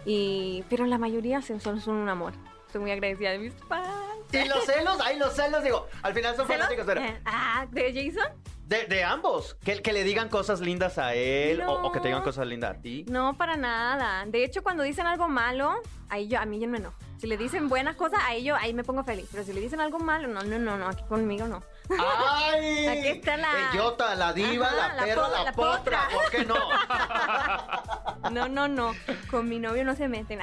y, 0.05 0.65
pero 0.69 0.87
la 0.87 0.99
mayoría 0.99 1.41
son, 1.43 1.61
son, 1.61 1.81
un 1.95 2.09
amor. 2.09 2.33
Estoy 2.67 2.81
muy 2.81 2.91
agradecida 2.91 3.31
de 3.31 3.39
mis 3.39 3.55
fans. 3.69 3.89
Y 4.33 4.49
los 4.49 4.65
celos, 4.65 4.99
ay, 5.05 5.19
los 5.19 5.35
celos, 5.35 5.63
digo, 5.63 5.87
al 6.03 6.15
final 6.15 6.35
son 6.37 6.47
fanáticos, 6.47 6.85
pero 6.87 7.01
Eh, 7.03 7.21
Ah, 7.27 7.67
¿de 7.71 7.93
Jason? 7.93 8.33
de, 8.65 8.87
de 8.87 9.05
ambos, 9.05 9.57
que, 9.63 9.83
que 9.83 9.93
le 9.93 10.03
digan 10.05 10.31
cosas 10.31 10.61
lindas 10.61 10.97
a 10.97 11.13
él 11.15 11.61
o, 11.63 11.83
o 11.83 11.93
que 11.93 12.01
te 12.01 12.09
digan 12.09 12.21
No. 12.21 12.25
cosas 12.25 12.47
lindas 12.47 12.79
a 12.79 12.81
ti. 12.81 13.05
No, 13.11 13.37
para 13.37 13.57
nada. 13.57 14.25
De 14.27 14.43
hecho, 14.45 14.63
cuando 14.63 14.83
dicen 14.83 15.07
algo 15.07 15.29
malo, 15.29 15.75
ahí 16.09 16.29
yo, 16.29 16.39
a 16.41 16.47
mí 16.47 16.59
yo 16.59 16.65
enojo. 16.67 16.95
Si 17.19 17.27
le 17.27 17.37
dicen 17.37 17.69
buenas 17.69 17.95
cosas, 17.97 18.21
ahí 18.25 18.43
yo, 18.43 18.57
ahí 18.57 18.73
me 18.73 18.83
pongo 18.83 19.05
feliz. 19.05 19.29
Pero 19.31 19.45
si 19.45 19.53
le 19.53 19.61
dicen 19.61 19.81
algo 19.81 19.99
malo, 19.99 20.27
no, 20.27 20.43
no, 20.43 20.59
no, 20.59 20.79
no, 20.79 20.89
aquí 20.89 21.05
conmigo 21.05 21.47
no. 21.47 21.63
¡Ay! 21.99 22.87
Aquí 22.89 23.09
está 23.09 23.37
la- 23.37 23.69
Bellota, 23.73 24.15
la 24.15 24.33
diva, 24.33 24.67
Ajá, 24.67 24.89
la 24.89 24.95
la 24.95 25.03
perra, 25.05 25.23
po- 25.27 25.31
la, 25.31 25.45
la 25.45 25.53
potra. 25.53 25.75
potra. 25.83 26.09
¿Por 26.11 26.31
qué 26.31 26.45
no? 26.47 26.55
No, 28.31 28.49
no, 28.49 28.69
no. 28.69 28.93
Con 29.33 29.49
mi 29.49 29.59
novio 29.59 29.83
no 29.83 29.97
se 29.97 30.09
meten. 30.09 30.41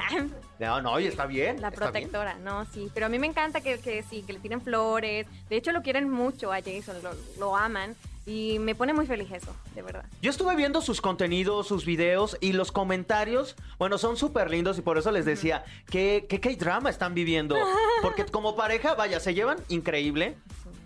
No, 0.58 0.82
no, 0.82 0.98
y 0.98 1.06
está 1.06 1.24
bien. 1.24 1.60
La 1.60 1.68
está 1.68 1.84
bien. 1.84 1.92
protectora, 1.92 2.34
no, 2.38 2.66
sí. 2.66 2.90
Pero 2.92 3.06
a 3.06 3.08
mí 3.08 3.20
me 3.20 3.28
encanta 3.28 3.60
que, 3.60 3.78
que 3.78 4.02
sí, 4.02 4.22
que 4.26 4.32
le 4.32 4.40
tiren 4.40 4.60
flores. 4.60 5.28
De 5.48 5.56
hecho, 5.56 5.70
lo 5.70 5.82
quieren 5.82 6.10
mucho 6.10 6.52
a 6.52 6.56
Jason, 6.56 6.96
lo, 7.00 7.12
lo 7.38 7.56
aman. 7.56 7.94
Y 8.26 8.58
me 8.58 8.74
pone 8.74 8.92
muy 8.92 9.06
feliz 9.06 9.30
eso, 9.30 9.54
de 9.76 9.82
verdad. 9.82 10.04
Yo 10.20 10.30
estuve 10.30 10.56
viendo 10.56 10.80
sus 10.80 11.00
contenidos, 11.00 11.68
sus 11.68 11.84
videos 11.84 12.36
y 12.40 12.52
los 12.52 12.72
comentarios, 12.72 13.54
bueno, 13.78 13.96
son 13.96 14.16
súper 14.16 14.50
lindos 14.50 14.76
y 14.76 14.82
por 14.82 14.98
eso 14.98 15.12
les 15.12 15.24
decía 15.24 15.64
que 15.88 16.26
qué 16.28 16.56
drama 16.56 16.90
están 16.90 17.14
viviendo. 17.14 17.54
Porque 18.02 18.26
como 18.26 18.56
pareja, 18.56 18.94
vaya, 18.94 19.20
se 19.20 19.34
llevan 19.34 19.58
increíble. 19.68 20.36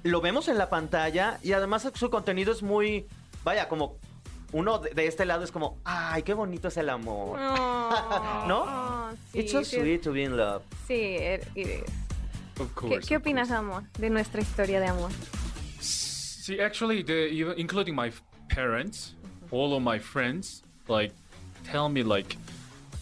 Lo 0.03 0.21
vemos 0.21 0.49
en 0.49 0.59
la 0.59 0.69
pantalla 0.69 1.39
y 1.43 1.53
además 1.53 1.91
su 1.95 2.11
contenido 2.11 2.53
es 2.53 2.63
muy, 2.63 3.07
vaya, 3.45 3.67
como 3.67 3.97
uno 4.55 4.79
de, 4.79 5.07
este 5.07 5.25
lado 5.27 5.43
es 5.43 5.51
como, 5.51 5.79
ay, 5.85 6.23
qué 6.23 6.33
bonito 6.33 6.69
es 6.69 6.77
el 6.77 6.89
amor. 6.89 7.39
Oh, 7.41 8.45
¿No? 8.49 8.63
oh, 8.63 9.11
sí, 9.33 9.41
It's 9.41 9.51
so 9.53 9.61
sí, 9.65 9.81
sweet 9.81 10.03
to 10.03 10.13
be 10.13 10.23
in 10.23 10.37
love. 10.37 10.63
Sí, 10.87 11.17
it- 11.17 11.47
it 11.57 11.67
is. 11.67 11.93
Of 12.61 12.69
¿Qué, 12.69 12.75
course. 12.75 13.09
qué 13.09 13.17
of 13.17 13.23
opinas, 13.23 13.49
course. 13.49 13.59
amor, 13.59 13.83
de 13.99 14.11
nuestra 14.11 14.41
historia 14.41 14.79
de 14.79 14.87
amor? 14.87 15.11
See, 15.81 16.61
actually, 16.61 17.03
the 17.03 17.27
even 17.33 17.59
including 17.59 17.97
my 17.97 18.13
parents, 18.49 19.15
all 19.51 19.75
of 19.75 19.83
my 19.83 19.99
friends, 19.99 20.63
like, 20.87 21.13
tell 21.65 21.89
me 21.89 22.05
like, 22.05 22.37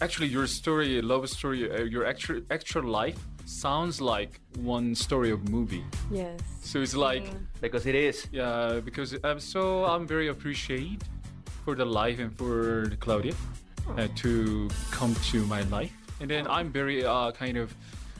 actually, 0.01 0.29
your 0.29 0.47
story, 0.47 0.99
love 1.03 1.27
story, 1.29 1.69
uh, 1.69 1.83
your 1.83 2.07
actual 2.07 2.41
actual 2.49 2.83
life 2.83 3.19
sounds 3.45 4.01
like 4.01 4.39
one 4.63 4.95
story 4.95 5.29
of 5.29 5.47
movie. 5.49 5.83
Yes. 6.09 6.39
So 6.63 6.81
it's 6.81 6.95
like, 6.95 7.29
Because 7.61 7.85
it 7.85 7.93
is. 7.93 8.25
yeah, 8.31 8.79
because 8.83 9.15
I'm 9.23 9.39
so 9.39 9.85
I'm 9.85 10.07
very 10.07 10.29
appreciate 10.29 11.03
for 11.63 11.75
the 11.75 11.85
life 11.85 12.19
and 12.19 12.31
for 12.37 12.89
Claudia 12.99 13.33
uh, 13.97 14.07
to 14.21 14.67
come 14.91 15.13
to 15.31 15.45
my 15.47 15.61
life, 15.69 15.91
and 16.21 16.29
then 16.29 16.45
I'm 16.47 16.71
very 16.71 17.03
uh, 17.05 17.31
kind 17.31 17.57
of 17.57 17.73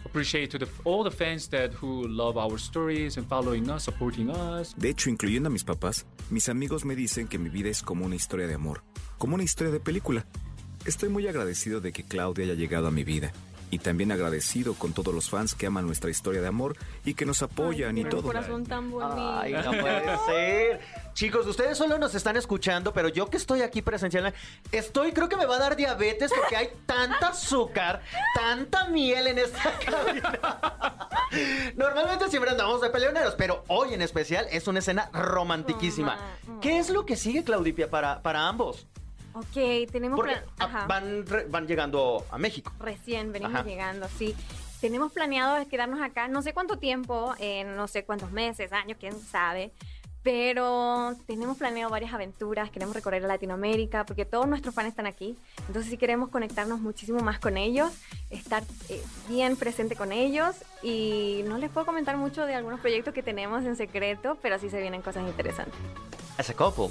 appreciate 0.05 0.51
to 0.51 0.57
the, 0.59 0.67
all 0.83 1.03
the 1.03 1.11
fans 1.11 1.47
that 1.49 1.71
who 1.73 2.07
love 2.07 2.37
our 2.37 2.57
stories 2.57 3.17
and 3.17 3.25
following 3.27 3.69
us, 3.69 3.83
supporting 3.85 4.29
us. 4.29 4.73
De 4.77 4.89
hecho, 4.89 5.09
incluyendo 5.09 5.47
a 5.47 5.51
mis 5.51 5.63
papás, 5.63 6.05
mis 6.29 6.49
amigos 6.49 6.85
me 6.85 6.95
dicen 6.95 7.27
que 7.27 7.37
mi 7.39 7.49
vida 7.49 7.69
es 7.69 7.81
como 7.81 8.05
una 8.05 8.15
historia 8.15 8.47
de 8.47 8.53
amor, 8.55 8.81
como 9.17 9.35
una 9.35 9.43
historia 9.43 9.71
de 9.71 9.79
película. 9.79 10.25
Estoy 10.85 11.07
muy 11.09 11.27
agradecido 11.27 11.79
de 11.79 11.93
que 11.93 12.03
Claudia 12.03 12.43
haya 12.45 12.55
llegado 12.55 12.87
a 12.87 12.91
mi 12.91 13.03
vida 13.05 13.31
y 13.71 13.79
también 13.79 14.11
agradecido 14.11 14.73
con 14.75 14.91
todos 14.93 15.15
los 15.15 15.29
fans 15.29 15.55
que 15.55 15.65
aman 15.65 15.87
nuestra 15.87 16.11
historia 16.11 16.41
de 16.41 16.47
amor 16.47 16.75
y 17.05 17.13
que 17.15 17.25
nos 17.25 17.41
apoyan 17.41 17.97
y 17.97 18.01
Tiene 18.01 18.09
un 18.09 18.21
todo. 18.21 18.23
corazón 18.27 18.65
tan 18.65 18.91
bonito. 18.91 19.15
Ay, 19.39 19.53
no 19.53 19.71
puede 19.71 20.17
ser. 20.27 20.79
Chicos, 21.13 21.45
ustedes 21.45 21.77
solo 21.77 21.99
nos 21.99 22.15
están 22.15 22.37
escuchando, 22.37 22.91
pero 22.91 23.07
yo 23.07 23.29
que 23.29 23.37
estoy 23.37 23.61
aquí 23.61 23.83
presencial, 23.83 24.33
estoy, 24.71 25.11
creo 25.13 25.29
que 25.29 25.37
me 25.37 25.45
va 25.45 25.57
a 25.57 25.59
dar 25.59 25.75
diabetes 25.75 26.31
porque 26.35 26.55
hay 26.55 26.69
tanta 26.87 27.27
azúcar, 27.27 28.01
tanta 28.33 28.87
miel 28.89 29.27
en 29.27 29.37
esta 29.37 29.77
cabina. 29.85 31.09
Normalmente 31.75 32.29
siempre 32.29 32.49
andamos 32.51 32.81
de 32.81 32.89
peleoneros, 32.89 33.35
pero 33.35 33.63
hoy 33.67 33.93
en 33.93 34.01
especial 34.01 34.47
es 34.51 34.67
una 34.67 34.79
escena 34.79 35.09
romantiquísima. 35.13 36.17
¿Qué 36.61 36.79
es 36.79 36.89
lo 36.89 37.05
que 37.05 37.15
sigue, 37.15 37.43
Claudipia, 37.43 37.89
para, 37.91 38.21
para 38.23 38.47
ambos? 38.47 38.87
Ok, 39.35 39.89
tenemos 39.91 40.17
Porque 40.17 40.33
plan- 40.33 40.45
Ajá. 40.59 40.85
van, 40.87 41.25
van 41.49 41.67
llegando 41.67 42.25
a 42.31 42.37
México. 42.39 42.71
Recién 42.79 43.31
venimos 43.31 43.53
Ajá. 43.55 43.63
llegando, 43.63 44.07
sí. 44.17 44.35
Tenemos 44.81 45.11
planeado 45.13 45.65
quedarnos 45.69 46.01
acá 46.01 46.27
no 46.27 46.41
sé 46.41 46.53
cuánto 46.53 46.77
tiempo, 46.77 47.33
eh, 47.39 47.63
no 47.63 47.87
sé 47.87 48.03
cuántos 48.03 48.31
meses, 48.31 48.73
años, 48.73 48.97
quién 48.99 49.17
sabe. 49.19 49.71
Pero 50.23 51.15
tenemos 51.27 51.57
planeado 51.57 51.91
varias 51.91 52.13
aventuras, 52.13 52.69
queremos 52.71 52.95
recorrer 52.95 53.23
Latinoamérica, 53.23 54.05
porque 54.05 54.23
todos 54.23 54.47
nuestros 54.47 54.73
fans 54.73 54.87
están 54.87 55.05
aquí. 55.05 55.37
Entonces 55.67 55.91
sí 55.91 55.97
queremos 55.97 56.29
conectarnos 56.29 56.79
muchísimo 56.79 57.19
más 57.19 57.39
con 57.39 57.57
ellos, 57.57 57.91
estar 58.29 58.63
eh, 58.89 59.03
bien 59.27 59.57
presente 59.57 59.95
con 59.97 60.13
ellos. 60.13 60.55
Y 60.81 61.43
no 61.45 61.57
les 61.57 61.69
puedo 61.69 61.85
comentar 61.85 62.15
mucho 62.15 62.45
de 62.45 62.55
algunos 62.55 62.79
proyectos 62.79 63.13
que 63.13 63.21
tenemos 63.21 63.65
en 63.65 63.75
secreto, 63.75 64.37
pero 64.41 64.57
sí 64.59 64.69
se 64.69 64.79
vienen 64.79 65.01
cosas 65.01 65.23
interesantes. 65.27 65.75
As 66.37 66.49
a 66.49 66.53
couple. 66.53 66.87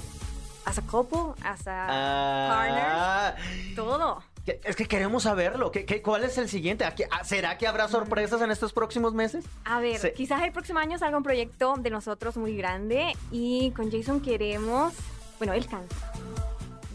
As 0.65 0.77
a 0.77 0.81
couple, 0.83 1.33
as 1.43 1.67
a 1.67 1.87
Ah, 1.89 3.33
partner, 3.35 3.75
todo. 3.75 4.23
Es 4.45 4.75
que 4.75 4.85
queremos 4.85 5.23
saberlo. 5.23 5.71
¿Qué, 5.71 5.85
qué, 5.85 6.01
cuál 6.01 6.23
es 6.25 6.37
el 6.37 6.49
siguiente? 6.49 6.83
¿A 6.85 6.93
qué- 6.95 7.07
ah, 7.11 7.23
¿Será 7.23 7.57
que 7.57 7.65
habrá 7.67 7.87
sorpresas 7.87 8.41
en 8.41 8.51
estos 8.51 8.73
próximos 8.73 9.13
meses? 9.13 9.45
A 9.65 9.79
ver, 9.79 9.97
Sí. 9.99 10.09
quizás 10.15 10.43
el 10.43 10.51
próximo 10.51 10.79
año 10.79 10.97
salga 10.97 11.17
un 11.17 11.23
proyecto 11.23 11.75
de 11.79 11.89
nosotros 11.89 12.35
muy 12.37 12.55
grande 12.57 13.13
y 13.31 13.71
con 13.71 13.89
Jason 13.91 14.19
queremos, 14.21 14.93
bueno, 15.37 15.53
él 15.53 15.65
canta. 15.67 15.95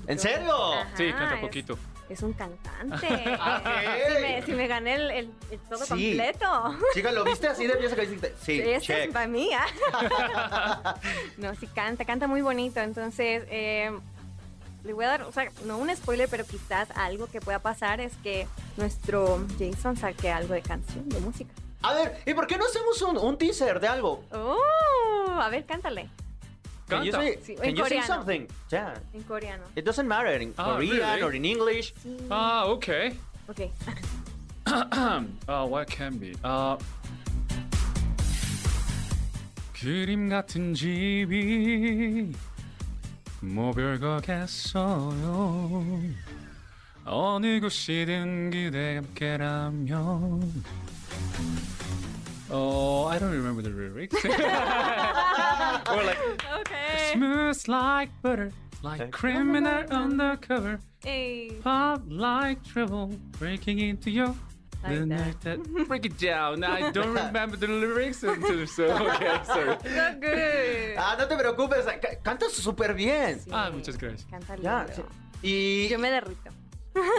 ¿En 0.07 0.19
serio? 0.19 0.73
Ajá, 0.75 0.91
Sí, 0.97 1.11
canta 1.13 1.41
poquito. 1.41 1.79
Es 2.09 2.23
un 2.23 2.33
cantante. 2.33 3.07
Ah, 3.41 3.63
si, 4.17 4.23
me, 4.23 4.43
si 4.43 4.53
me 4.53 4.67
gané 4.67 4.95
el, 4.95 5.11
el- 5.11 5.31
el 5.51 5.59
todo 5.69 5.85
Sí. 5.85 5.89
completo. 6.17 6.75
Chica, 6.95 7.13
¿lo 7.13 7.23
viste 7.25 7.47
así 7.49 7.67
de 7.67 7.77
pieza 7.77 7.95
que 7.97 8.03
dijiste? 8.03 8.35
Sí, 8.43 8.61
Ese 8.61 9.05
es 9.05 9.13
para 9.13 9.27
mí. 9.27 9.51
¿ah? 9.55 10.95
no, 11.37 11.55
sí 11.57 11.67
canta, 11.67 12.05
canta 12.07 12.27
muy 12.27 12.41
bonito. 12.41 12.81
Entonces, 12.81 13.45
eh, 13.51 13.91
le 14.88 14.94
voy 14.94 15.06
a 15.06 15.10
dar, 15.10 15.22
o 15.24 15.32
sea, 15.32 15.50
no 15.66 15.78
un 15.78 15.96
spoiler, 15.96 16.28
pero 16.30 16.46
quizás 16.46 16.90
algo 16.96 17.28
que 17.28 17.40
pueda 17.42 17.60
pasar 17.60 18.00
es 18.02 18.14
que 18.24 18.48
nuestro 18.78 19.46
Jason 19.60 19.96
saque 19.98 20.32
algo 20.32 20.54
de 20.54 20.62
canción, 20.62 21.08
de 21.10 21.20
música. 21.20 21.52
A 21.82 21.94
ver, 21.94 22.22
¿y 22.26 22.34
por 22.34 22.48
qué 22.48 22.58
no 22.58 22.66
hacemos 22.66 23.02
un, 23.02 23.18
un 23.18 23.38
teaser 23.38 23.80
de 23.80 23.88
algo? 23.88 24.24
Oh, 24.32 24.58
a 25.42 25.50
ver, 25.50 25.66
cántale 25.66 26.10
Can 26.88 27.04
you 27.04 27.12
Canta. 27.12 27.26
say, 27.28 27.40
Sí, 27.46 27.56
can 27.56 27.66
en 27.66 27.76
you 27.76 27.86
say 27.86 27.98
coreano. 28.00 28.08
something? 28.16 28.48
Yeah. 28.70 28.94
en 29.14 29.24
coreano. 29.24 29.64
It 29.76 29.86
doesn't 29.86 30.08
matter 30.08 30.42
in 30.42 30.54
Ah, 30.58 30.74
Korean 30.76 30.98
really? 30.98 31.22
or 31.24 31.34
in 31.34 31.46
English. 31.46 31.94
Ah, 32.30 32.66
okay. 32.68 33.18
Ok. 33.48 33.72
uh, 34.68 35.66
what 35.66 35.88
can 35.90 36.18
be? 36.18 36.34
Uh, 36.44 36.78
그림 39.74 40.30
같은 40.30 40.74
집이 40.74 42.32
뭐 43.42 43.72
별거겠어요. 43.74 45.04
어느 47.06 47.60
곳이든 47.60 48.52
그대 48.52 48.96
함께라면. 48.96 50.64
Oh, 52.50 53.06
I 53.08 53.18
don't 53.18 53.32
remember 53.32 53.62
the 53.64 53.70
lyrics. 53.72 54.14
or 54.24 56.04
like 56.04 56.18
Okay. 56.60 57.12
smooth 57.14 57.58
like 57.68 58.10
butter, 58.22 58.52
like 58.84 59.12
criminal 59.12 59.84
undercover. 59.90 60.80
Hey. 61.04 61.52
Pop 61.64 62.04
like 62.08 62.64
trouble 62.64 63.10
breaking 63.40 63.80
into 63.80 64.10
your 64.12 64.36
Break 64.83 66.05
it 66.07 66.19
down. 66.19 66.63
I 66.65 66.91
don't 66.93 67.15
remember 67.15 67.57
the 67.59 67.67
lyrics 67.67 68.23
until 68.23 68.67
so 68.67 68.85
okay, 68.85 69.41
sorry. 69.45 69.77
So 69.83 70.21
good. 70.21 70.97
Ah, 70.99 71.17
no 71.19 71.27
te 71.27 71.37
preocupes, 71.37 71.85
ca- 71.85 72.19
cantas 72.23 72.53
súper 72.53 72.95
bien. 72.95 73.41
Sí, 73.41 73.51
Ah, 73.53 73.71
muchas 73.73 73.99
gracias. 73.99 74.27
Canta 74.31 74.57
Ya, 74.57 74.87
sí. 74.95 75.03
Y... 75.43 75.89
Yo 75.89 75.99
me 75.99 76.11
derrito. 76.11 76.51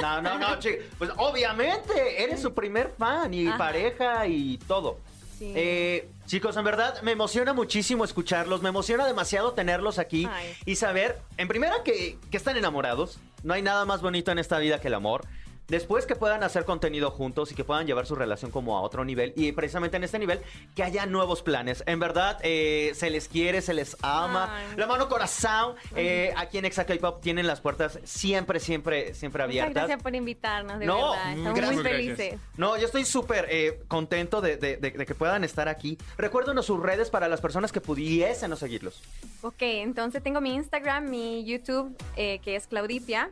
No, 0.01 0.22
no, 0.22 0.38
no, 0.38 0.56
chica. 0.60 0.84
Pues 0.98 1.12
obviamente, 1.18 2.24
eres 2.24 2.42
su 2.42 2.54
primer 2.54 2.94
fan 2.98 3.34
y 3.34 3.48
Ajá. 3.48 3.58
pareja 3.58 4.28
y 4.28 4.58
todo. 4.68 5.00
Sí. 5.38 5.54
Eh, 5.56 6.10
chicos, 6.25 6.58
en 6.58 6.66
verdad 6.66 7.01
me 7.01 7.12
emociona 7.13 7.54
muchísimo 7.54 8.04
escucharlos, 8.04 8.62
me 8.62 8.70
emociona 8.70 9.06
demasiado 9.08 9.54
tenerlos 9.54 9.98
aquí 9.98 10.28
Ay. 10.30 10.54
y 10.66 10.75
saber, 10.75 11.18
en 11.38 11.48
primera, 11.48 11.75
que, 11.84 12.18
que 12.30 12.36
están 12.38 12.58
enamorados. 12.58 13.20
No 13.44 13.54
hay 13.54 13.62
nada 13.62 13.86
más 13.86 14.01
bonito 14.01 14.32
en 14.32 14.39
esta 14.39 14.60
vida 14.60 14.82
que 14.82 14.89
el 14.89 14.96
amor. 14.96 15.25
Después 15.70 16.06
que 16.06 16.16
puedan 16.16 16.44
hacer 16.44 16.66
contenido 16.66 17.12
juntos 17.12 17.52
y 17.52 17.56
que 17.56 17.64
puedan 17.64 17.86
llevar 17.88 18.06
su 18.06 18.16
relación 18.16 18.52
como 18.52 18.78
a 18.78 18.82
otro 18.82 19.06
nivel 19.06 19.34
y 19.36 19.52
precisamente 19.52 19.98
en 19.98 20.04
este 20.04 20.20
nivel 20.20 20.42
que 20.76 20.84
haya 20.84 21.06
nuevos 21.06 21.42
planes. 21.44 21.84
En 21.86 22.00
verdad, 22.00 22.40
eh, 22.42 22.92
se 22.96 23.10
les 23.10 23.28
quiere, 23.28 23.62
se 23.62 23.74
les 23.74 23.96
ama. 24.02 24.56
Ay. 24.58 24.66
La 24.78 24.88
mano 24.88 25.08
corazón. 25.08 25.76
eh, 25.96 26.34
aquí 26.38 26.58
en 26.58 26.66
Exa 26.66 26.86
K-Pop 26.86 27.22
tienen 27.22 27.46
las 27.48 27.62
puertas 27.62 28.00
siempre, 28.04 28.60
siempre, 28.60 29.14
siempre 29.14 29.44
Muchas 29.44 29.50
abiertas. 29.62 29.74
gracias 29.88 30.02
por 30.04 30.16
invitarnos, 30.16 30.80
de 30.80 30.86
No, 30.86 31.12
verdad. 31.12 31.30
Estamos 31.38 31.54
gracias. 31.56 31.76
muy 31.76 31.84
felices. 31.84 32.40
No, 32.58 32.78
yo 32.78 32.86
estoy 32.86 33.06
súper 33.06 33.46
eh, 33.50 33.80
contento 33.88 34.42
de, 34.42 34.58
de- 34.58 34.78
de- 34.78 34.92
de 34.92 35.06
que 35.06 35.16
puedan 35.16 35.44
estar 35.44 35.68
aquí. 35.70 35.98
Recuérdenos 36.18 36.66
sus 36.66 36.82
redes 36.82 37.10
para 37.10 37.28
las 37.28 37.42
personas 37.42 37.72
que 37.72 37.80
pudiesen 37.82 38.50
no 38.50 38.56
seguirlos. 38.56 39.02
Ok, 39.42 39.62
entonces 39.62 40.24
tengo 40.24 40.42
mi 40.42 40.54
Instagram, 40.56 41.10
mi 41.10 41.46
YouTube, 41.46 41.96
eh, 42.16 42.40
que 42.44 42.56
es 42.56 42.66
Claudipia. 42.68 43.30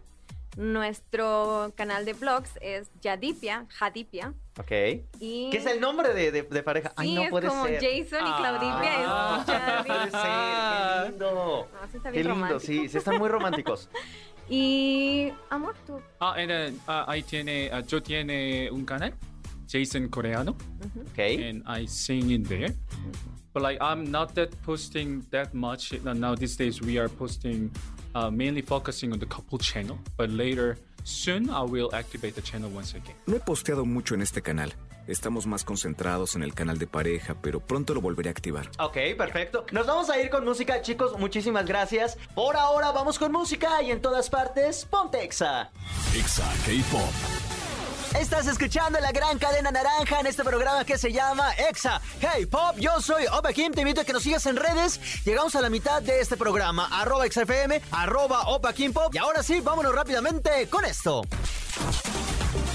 Nuestro 0.57 1.71
canal 1.75 2.03
de 2.03 2.13
vlogs 2.13 2.49
es 2.61 2.89
Yadipia, 3.01 3.65
Jadipia. 3.69 4.33
Ok. 4.59 4.71
Y 5.19 5.49
¿Qué 5.51 5.57
es 5.57 5.65
el 5.67 5.79
nombre 5.79 6.13
de, 6.13 6.31
de- 6.31 6.41
de 6.41 6.63
pareja? 6.63 6.91
Ay, 6.95 7.09
Sí, 7.09 7.15
no 7.15 7.21
es 7.21 7.29
puede 7.29 7.47
como 7.47 7.65
ser. 7.67 7.75
Jason 7.75 8.27
y 8.27 8.31
Claudipia. 8.33 8.91
Ah, 9.05 9.43
es 9.47 9.77
no 9.77 9.85
puede 9.85 10.11
ser, 10.11 10.21
qué 11.05 11.11
lindo. 11.11 11.67
No, 11.71 11.87
sí 11.91 11.97
está 11.97 12.11
Qué 12.11 12.17
bien 12.17 12.27
lindo, 12.27 12.29
romántico. 12.33 12.59
sí, 12.59 12.89
sí 12.89 12.97
están 12.97 13.17
muy 13.17 13.29
románticos. 13.29 13.89
Y 14.49 15.33
amor, 15.49 15.75
tú. 15.85 15.99
Ah, 16.21 16.35
and 16.37 16.47
then, 16.49 16.79
ah, 16.87 17.03
ahí 17.09 17.21
tiene, 17.21 17.69
ah, 17.71 17.81
yo 17.81 18.01
tiene 18.01 18.69
un 18.71 18.85
canal, 18.85 19.13
Jason 19.67 20.07
Coreano, 20.07 20.51
Ok. 21.11 21.19
and 21.19 21.63
I 21.67 21.85
sing 21.85 22.31
in 22.31 22.43
there. 22.43 22.73
But 23.53 23.61
like, 23.63 23.77
I'm 23.81 24.09
not 24.09 24.33
that 24.35 24.51
posting 24.65 25.21
that 25.31 25.53
much 25.53 25.91
uh, 25.93 26.13
now. 26.13 26.33
These 26.33 26.55
days, 26.55 26.81
we 26.81 26.97
are 26.97 27.09
posting 27.09 27.69
uh, 28.17 28.31
mainly 28.31 28.61
focusing 28.61 29.11
on 29.11 29.19
the 29.19 29.25
couple 29.25 29.57
channel. 29.59 29.97
But 30.17 30.29
later, 30.29 30.77
soon, 31.03 31.49
I 31.49 31.61
will 31.61 31.89
activate 31.93 32.35
the 32.35 32.41
channel 32.41 32.69
once 32.73 32.95
again. 32.95 33.15
No 33.25 33.35
he 33.35 33.39
posteado 33.39 33.85
mucho 33.85 34.15
en 34.15 34.21
este 34.21 34.41
canal. 34.41 34.73
Estamos 35.07 35.47
más 35.47 35.63
concentrados 35.63 36.35
en 36.35 36.43
el 36.43 36.53
canal 36.53 36.79
de 36.79 36.85
pareja, 36.85 37.35
pero 37.41 37.61
pronto 37.61 37.93
lo 37.93 38.01
volveré 38.01 38.27
a 38.29 38.31
activar. 38.31 38.69
Ok, 38.79 38.97
perfecto. 39.17 39.65
Nos 39.71 39.87
vamos 39.87 40.09
a 40.09 40.19
ir 40.19 40.29
con 40.29 40.43
música, 40.43 40.81
chicos. 40.81 41.17
Muchísimas 41.17 41.65
gracias. 41.65 42.17
Por 42.35 42.57
ahora 42.57 42.91
vamos 42.91 43.17
con 43.17 43.31
música 43.31 43.81
y 43.81 43.91
en 43.91 44.01
todas 44.01 44.29
partes, 44.29 44.85
Pontexa. 44.85 45.71
Exa 46.13 46.43
K-Pop. 46.65 47.46
Estás 48.19 48.47
escuchando 48.47 48.99
la 48.99 49.11
gran 49.11 49.37
cadena 49.37 49.69
naranja 49.69 50.19
en 50.19 50.25
este 50.25 50.43
programa 50.43 50.83
que 50.83 50.97
se 50.97 51.11
llama 51.11 51.51
Exa 51.53 52.01
Hey 52.19 52.47
Pop. 52.47 52.75
Yo 52.77 52.99
soy 52.99 53.25
Opa 53.27 53.53
Kim, 53.53 53.71
te 53.71 53.81
invito 53.81 54.01
a 54.01 54.05
que 54.05 54.11
nos 54.11 54.23
sigas 54.23 54.45
en 54.47 54.55
redes. 54.55 54.99
Llegamos 55.23 55.55
a 55.55 55.61
la 55.61 55.69
mitad 55.69 56.01
de 56.01 56.19
este 56.19 56.35
programa, 56.35 56.87
arroba 56.91 57.27
XFM, 57.27 57.79
arroba 57.91 58.47
Opa 58.47 58.73
Kim 58.73 58.91
Pop. 58.91 59.13
Y 59.13 59.19
ahora 59.19 59.43
sí, 59.43 59.61
vámonos 59.61 59.93
rápidamente 59.93 60.67
con 60.67 60.83
esto. 60.83 61.21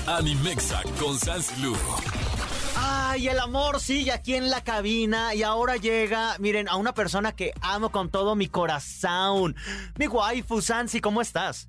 Animexa 0.06 0.82
con 1.00 1.18
Sansilu. 1.18 1.76
Ay, 2.76 3.26
el 3.26 3.40
amor 3.40 3.80
sigue 3.80 4.12
aquí 4.12 4.36
en 4.36 4.48
la 4.48 4.62
cabina 4.62 5.34
y 5.34 5.42
ahora 5.42 5.76
llega, 5.76 6.36
miren, 6.38 6.68
a 6.68 6.76
una 6.76 6.94
persona 6.94 7.32
que 7.32 7.52
amo 7.60 7.90
con 7.90 8.10
todo 8.10 8.36
mi 8.36 8.46
corazón. 8.46 9.56
Mi 9.98 10.06
waifu, 10.06 10.62
Sansi, 10.62 11.00
¿cómo 11.00 11.20
estás? 11.20 11.68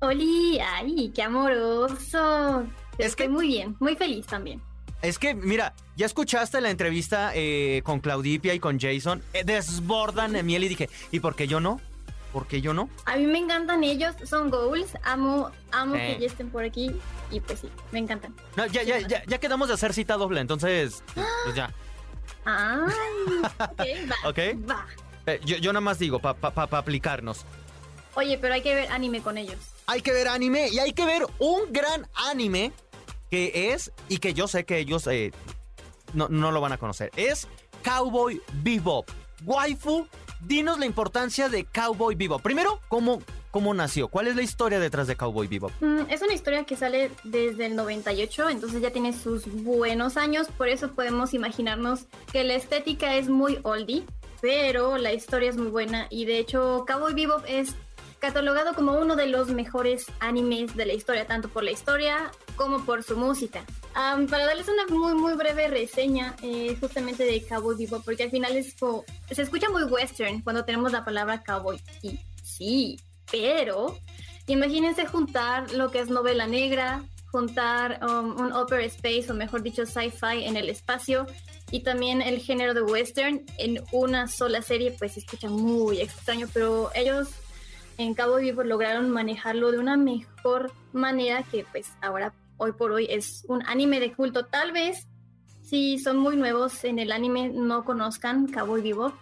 Oli, 0.00 0.58
ay, 0.58 1.12
qué 1.14 1.22
amoroso. 1.22 2.66
Es 2.98 3.06
Estoy 3.06 3.26
que- 3.26 3.32
muy 3.32 3.46
bien, 3.48 3.76
muy 3.80 3.96
feliz 3.96 4.26
también. 4.26 4.60
Es 5.02 5.18
que, 5.18 5.34
mira, 5.34 5.74
ya 5.96 6.06
escuchaste 6.06 6.60
la 6.62 6.70
entrevista 6.70 7.32
eh, 7.34 7.82
con 7.84 8.00
Claudipia 8.00 8.54
y 8.54 8.60
con 8.60 8.80
Jason. 8.80 9.22
Eh, 9.34 9.44
desbordan 9.44 10.34
en 10.36 10.46
miel 10.46 10.64
y 10.64 10.68
dije, 10.68 10.88
¿y 11.10 11.20
por 11.20 11.34
qué 11.36 11.46
yo 11.46 11.60
no? 11.60 11.80
¿Por 12.32 12.46
qué 12.46 12.60
yo 12.62 12.72
no? 12.74 12.88
A 13.04 13.16
mí 13.16 13.26
me 13.26 13.38
encantan 13.38 13.84
ellos, 13.84 14.14
son 14.24 14.50
goals, 14.50 14.92
amo, 15.04 15.50
amo 15.72 15.94
Sí. 15.94 16.00
que 16.00 16.18
ya 16.20 16.26
estén 16.26 16.50
por 16.50 16.64
aquí 16.64 16.90
y 17.30 17.40
pues 17.40 17.60
sí, 17.60 17.68
me 17.92 17.98
encantan. 18.00 18.34
No, 18.56 18.66
ya, 18.66 18.82
ya, 18.82 18.98
ya, 19.06 19.22
ya 19.26 19.38
quedamos 19.38 19.68
de 19.68 19.74
hacer 19.74 19.92
cita 19.92 20.14
doble, 20.16 20.40
entonces, 20.40 21.02
pues 21.44 21.54
ya. 21.54 21.70
Ay, 22.44 22.92
ok, 23.60 23.78
va. 24.10 24.28
Ok. 24.30 24.38
Va. 24.70 24.86
Eh, 25.26 25.40
yo, 25.44 25.56
yo 25.58 25.72
nada 25.72 25.80
más 25.80 25.98
digo, 25.98 26.18
para 26.18 26.34
pa, 26.38 26.50
pa- 26.50 26.66
pa 26.66 26.78
aplicarnos. 26.78 27.44
Oye, 28.14 28.38
pero 28.38 28.54
hay 28.54 28.62
que 28.62 28.74
ver 28.74 28.90
anime 28.92 29.20
con 29.22 29.38
ellos. 29.38 29.58
Hay 29.86 30.00
que 30.02 30.12
ver 30.12 30.28
anime 30.28 30.68
y 30.68 30.78
hay 30.78 30.92
que 30.92 31.04
ver 31.04 31.26
un 31.38 31.72
gran 31.72 32.06
anime 32.30 32.72
que 33.30 33.72
es, 33.72 33.92
y 34.08 34.18
que 34.18 34.34
yo 34.34 34.48
sé 34.48 34.64
que 34.64 34.78
ellos 34.78 35.06
eh, 35.06 35.32
no, 36.12 36.28
no 36.28 36.52
lo 36.52 36.60
van 36.60 36.72
a 36.72 36.78
conocer, 36.78 37.10
es 37.16 37.48
Cowboy 37.82 38.40
Bebop. 38.62 39.08
Waifu, 39.44 40.06
dinos 40.40 40.78
la 40.78 40.86
importancia 40.86 41.48
de 41.48 41.64
Cowboy 41.64 42.14
Bebop. 42.14 42.40
Primero, 42.42 42.80
¿cómo, 42.88 43.22
cómo 43.50 43.74
nació? 43.74 44.08
¿Cuál 44.08 44.28
es 44.28 44.36
la 44.36 44.42
historia 44.42 44.78
detrás 44.78 45.06
de 45.06 45.16
Cowboy 45.16 45.46
Bebop? 45.46 45.72
Mm, 45.80 46.10
es 46.10 46.22
una 46.22 46.32
historia 46.32 46.64
que 46.64 46.76
sale 46.76 47.10
desde 47.24 47.66
el 47.66 47.76
98, 47.76 48.48
entonces 48.48 48.80
ya 48.80 48.90
tiene 48.90 49.12
sus 49.12 49.46
buenos 49.46 50.16
años, 50.16 50.48
por 50.56 50.68
eso 50.68 50.92
podemos 50.92 51.34
imaginarnos 51.34 52.06
que 52.32 52.44
la 52.44 52.54
estética 52.54 53.14
es 53.16 53.28
muy 53.28 53.58
oldie, 53.62 54.04
pero 54.40 54.96
la 54.98 55.12
historia 55.12 55.50
es 55.50 55.56
muy 55.56 55.68
buena 55.68 56.06
y 56.10 56.24
de 56.26 56.38
hecho 56.38 56.84
Cowboy 56.86 57.14
Bebop 57.14 57.44
es 57.46 57.74
catalogado 58.24 58.74
como 58.74 58.92
uno 58.92 59.16
de 59.16 59.26
los 59.26 59.48
mejores 59.48 60.06
animes 60.20 60.74
de 60.74 60.86
la 60.86 60.94
historia, 60.94 61.26
tanto 61.26 61.48
por 61.48 61.62
la 61.62 61.72
historia 61.72 62.30
como 62.56 62.84
por 62.84 63.02
su 63.02 63.16
música. 63.16 63.64
Am, 63.94 64.26
para 64.26 64.46
darles 64.46 64.68
una 64.68 64.86
muy 64.86 65.14
muy 65.14 65.34
breve 65.34 65.68
reseña 65.68 66.34
eh, 66.42 66.76
justamente 66.80 67.24
de 67.24 67.44
Cowboy 67.46 67.76
Bebop, 67.76 68.04
porque 68.04 68.24
al 68.24 68.30
final 68.30 68.56
es 68.56 68.74
como, 68.74 69.04
se 69.30 69.42
escucha 69.42 69.68
muy 69.68 69.84
western 69.84 70.40
cuando 70.42 70.64
tenemos 70.64 70.92
la 70.92 71.04
palabra 71.04 71.42
cowboy, 71.42 71.80
y 72.02 72.18
sí, 72.42 72.98
pero 73.30 73.98
Imagínense 74.46 75.06
juntar 75.06 75.72
lo 75.72 75.90
que 75.90 76.00
es 76.00 76.10
novela 76.10 76.46
negra, 76.46 77.02
juntar 77.30 77.98
um, 78.04 78.38
un 78.38 78.52
opera 78.52 78.84
space 78.84 79.26
o 79.30 79.34
mejor 79.34 79.62
dicho 79.62 79.86
sci-fi 79.86 80.44
en 80.44 80.56
el 80.56 80.68
espacio 80.68 81.26
y 81.70 81.80
también 81.80 82.20
el 82.20 82.40
género 82.40 82.74
de 82.74 82.82
western 82.82 83.44
en 83.56 83.82
una 83.90 84.28
sola 84.28 84.60
serie, 84.60 84.94
pues 84.98 85.12
se 85.12 85.20
escucha 85.20 85.48
muy 85.48 86.00
extraño, 86.00 86.46
pero 86.52 86.90
ellos 86.94 87.28
en 87.98 88.14
Cabo 88.14 88.36
Vivo 88.36 88.62
lograron 88.62 89.10
manejarlo 89.10 89.70
de 89.70 89.78
una 89.78 89.96
mejor 89.96 90.72
manera 90.92 91.42
que 91.42 91.66
pues 91.70 91.92
ahora 92.00 92.32
hoy 92.56 92.72
por 92.72 92.92
hoy 92.92 93.06
es 93.10 93.44
un 93.48 93.62
anime 93.66 94.00
de 94.00 94.12
culto. 94.12 94.46
Tal 94.46 94.72
vez 94.72 95.06
si 95.62 95.98
son 95.98 96.18
muy 96.18 96.36
nuevos 96.36 96.84
en 96.84 96.98
el 96.98 97.12
anime 97.12 97.48
no 97.48 97.84
conozcan 97.84 98.46
Cabo 98.46 98.74
Vivo, 98.74 99.12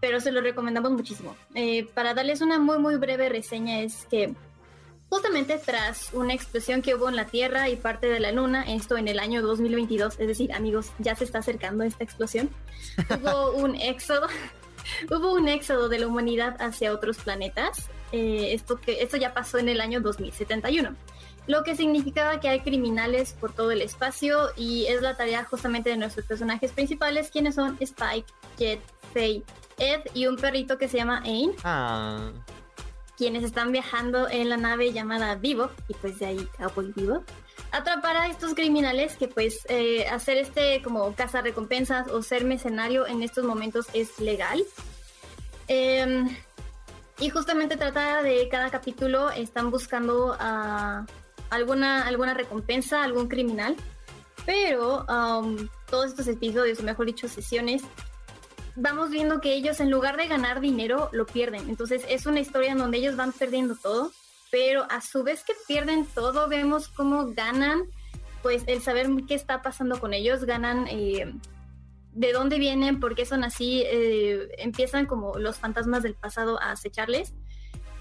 pero 0.00 0.20
se 0.20 0.32
lo 0.32 0.40
recomendamos 0.40 0.92
muchísimo. 0.92 1.36
Eh, 1.54 1.84
para 1.94 2.14
darles 2.14 2.40
una 2.40 2.58
muy 2.58 2.78
muy 2.78 2.96
breve 2.96 3.28
reseña 3.28 3.80
es 3.80 4.06
que 4.10 4.34
justamente 5.08 5.58
tras 5.58 6.12
una 6.12 6.34
explosión 6.34 6.82
que 6.82 6.94
hubo 6.94 7.08
en 7.08 7.16
la 7.16 7.26
Tierra 7.26 7.68
y 7.68 7.76
parte 7.76 8.08
de 8.08 8.20
la 8.20 8.32
Luna, 8.32 8.64
esto 8.64 8.96
en 8.96 9.08
el 9.08 9.18
año 9.18 9.42
2022, 9.42 10.18
es 10.18 10.26
decir, 10.26 10.52
amigos, 10.52 10.90
ya 10.98 11.14
se 11.14 11.24
está 11.24 11.38
acercando 11.38 11.84
esta 11.84 12.02
explosión, 12.02 12.50
hubo 13.22 13.52
un 13.52 13.76
éxodo, 13.76 14.26
hubo 15.10 15.34
un 15.34 15.48
éxodo 15.48 15.88
de 15.88 15.98
la 15.98 16.06
humanidad 16.06 16.56
hacia 16.60 16.92
otros 16.92 17.18
planetas. 17.18 17.88
Eh, 18.12 18.54
esto, 18.54 18.78
ya 19.16 19.34
pasó 19.34 19.58
en 19.58 19.68
el 19.68 19.80
año 19.80 20.00
2071 20.00 20.94
lo 21.46 21.62
que 21.62 21.76
significaba 21.76 22.40
que 22.40 22.48
hay 22.48 22.60
criminales 22.60 23.36
por 23.38 23.52
todo 23.52 23.70
el 23.70 23.82
espacio 23.82 24.48
y 24.56 24.86
es 24.86 25.02
la 25.02 25.14
tarea 25.14 25.44
justamente 25.44 25.90
de 25.90 25.98
nuestros 25.98 26.24
personajes 26.24 26.72
principales, 26.72 27.30
quienes 27.30 27.56
son 27.56 27.76
Spike, 27.80 28.26
Jet, 28.56 28.80
Faye, 29.12 29.42
Ed 29.76 30.00
y 30.14 30.26
un 30.26 30.36
perrito 30.36 30.78
que 30.78 30.88
se 30.88 30.96
llama 30.96 31.20
Ain, 31.24 31.52
Ah, 31.62 32.32
quienes 33.16 33.44
están 33.44 33.72
viajando 33.72 34.28
en 34.28 34.48
la 34.48 34.56
nave 34.56 34.92
llamada 34.92 35.34
Vivo, 35.36 35.70
y 35.88 35.94
pues 35.94 36.18
de 36.18 36.26
ahí 36.26 36.48
Cowboy 36.58 36.92
Vivo, 36.94 37.24
atrapar 37.72 38.16
a 38.16 38.28
estos 38.28 38.54
criminales 38.54 39.16
que 39.16 39.28
pues 39.28 39.60
eh, 39.68 40.06
hacer 40.08 40.38
este 40.38 40.82
como 40.82 41.14
caza 41.14 41.40
recompensas 41.40 42.10
o 42.10 42.22
ser 42.22 42.44
mercenario 42.44 43.06
en 43.06 43.22
estos 43.22 43.44
momentos 43.44 43.86
es 43.92 44.18
legal. 44.20 44.64
Em, 45.68 46.28
y 47.18 47.30
justamente 47.30 47.76
trata 47.76 48.22
de 48.22 48.48
cada 48.48 48.70
capítulo 48.70 49.30
están 49.30 49.70
buscando 49.70 50.36
alguna, 51.50 52.06
alguna 52.06 52.34
recompensa, 52.34 53.02
algún 53.02 53.28
criminal. 53.28 53.76
Pero 54.46 55.06
todos 55.88 56.06
estos 56.06 56.26
episodios, 56.28 56.80
o 56.80 56.82
mejor 56.82 57.06
dicho, 57.06 57.28
sesiones, 57.28 57.82
vamos 58.76 59.10
viendo 59.10 59.40
que 59.40 59.54
ellos 59.54 59.80
en 59.80 59.90
lugar 59.90 60.16
de 60.16 60.28
ganar 60.28 60.60
dinero, 60.60 61.08
lo 61.12 61.26
pierden. 61.26 61.68
Entonces 61.68 62.04
es 62.08 62.26
una 62.26 62.40
historia 62.40 62.72
en 62.72 62.78
donde 62.78 62.98
ellos 62.98 63.16
van 63.16 63.32
perdiendo 63.32 63.76
todo, 63.76 64.12
pero 64.50 64.86
a 64.90 65.00
su 65.00 65.22
vez 65.22 65.44
que 65.44 65.52
pierden 65.66 66.06
todo, 66.06 66.48
vemos 66.48 66.88
cómo 66.88 67.32
ganan, 67.32 67.82
pues 68.42 68.62
el 68.66 68.82
saber 68.82 69.08
qué 69.26 69.34
está 69.34 69.62
pasando 69.62 70.00
con 70.00 70.14
ellos, 70.14 70.44
ganan... 70.44 70.86
Eh, 70.88 71.32
de 72.16 72.32
dónde 72.32 72.60
vienen, 72.60 73.00
por 73.00 73.16
qué 73.16 73.26
son 73.26 73.42
así, 73.42 73.82
eh, 73.84 74.48
empiezan 74.58 75.06
como 75.06 75.36
los 75.36 75.58
fantasmas 75.58 76.04
del 76.04 76.14
pasado 76.14 76.60
a 76.62 76.70
acecharles 76.70 77.34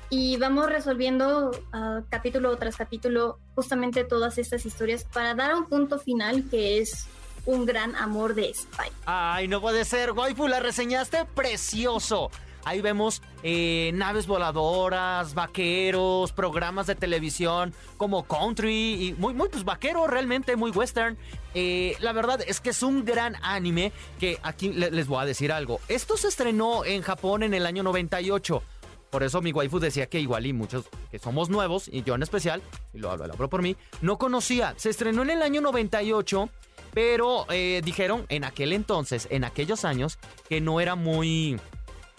y 0.09 0.37
vamos 0.37 0.69
resolviendo 0.69 1.49
uh, 1.49 2.03
capítulo 2.09 2.55
tras 2.57 2.75
capítulo 2.75 3.39
justamente 3.55 4.03
todas 4.03 4.37
estas 4.37 4.63
historias 4.63 5.05
para 5.05 5.33
dar 5.33 5.55
un 5.55 5.65
punto 5.65 5.97
final 5.97 6.43
que 6.51 6.77
es 6.77 7.07
un 7.45 7.65
gran 7.65 7.95
amor 7.95 8.33
de 8.35 8.49
Spike. 8.49 8.93
Ay, 9.05 9.47
no 9.47 9.59
puede 9.61 9.85
ser, 9.85 10.11
waifu, 10.11 10.47
la 10.47 10.59
reseñaste 10.59 11.25
precioso. 11.25 12.29
Ahí 12.65 12.79
vemos 12.79 13.21
eh, 13.43 13.91
naves 13.93 14.25
voladoras, 14.25 15.33
vaqueros, 15.33 16.31
programas 16.31 16.87
de 16.87 16.95
televisión 16.95 17.73
como 17.97 18.23
country 18.23 19.07
y 19.09 19.13
muy, 19.17 19.33
muy, 19.33 19.49
pues 19.49 19.65
vaquero, 19.65 20.07
realmente 20.07 20.55
muy 20.55 20.71
western. 20.71 21.17
Eh, 21.55 21.97
la 21.99 22.13
verdad 22.13 22.39
es 22.47 22.61
que 22.61 22.69
es 22.69 22.81
un 22.81 23.03
gran 23.03 23.35
anime 23.43 23.91
que 24.17 24.39
aquí 24.43 24.69
le- 24.71 24.91
les 24.91 25.07
voy 25.07 25.21
a 25.21 25.25
decir 25.25 25.51
algo. 25.51 25.81
Esto 25.89 26.15
se 26.15 26.29
estrenó 26.29 26.85
en 26.85 27.01
Japón 27.01 27.43
en 27.43 27.53
el 27.53 27.65
año 27.65 27.83
98. 27.83 28.63
Por 29.09 29.23
eso 29.23 29.41
mi 29.41 29.51
waifu 29.51 29.79
decía 29.79 30.07
que 30.07 30.21
igual 30.21 30.45
y 30.45 30.53
muchos 30.53 30.85
que 31.11 31.19
somos 31.19 31.49
nuevos, 31.49 31.89
y 31.91 32.01
yo 32.03 32.15
en 32.15 32.23
especial, 32.23 32.63
y 32.93 32.97
lo 32.99 33.11
hablo, 33.11 33.27
lo 33.27 33.33
hablo 33.33 33.49
por 33.49 33.61
mí, 33.61 33.75
no 34.01 34.17
conocía. 34.17 34.73
Se 34.77 34.89
estrenó 34.89 35.21
en 35.21 35.29
el 35.31 35.41
año 35.43 35.59
98, 35.61 36.49
pero 36.93 37.45
eh, 37.49 37.81
dijeron 37.83 38.25
en 38.29 38.43
aquel 38.43 38.73
entonces, 38.73 39.27
en 39.31 39.43
aquellos 39.43 39.85
años, 39.85 40.19
que 40.49 40.61
no 40.61 40.79
era 40.79 40.95
muy... 40.95 41.59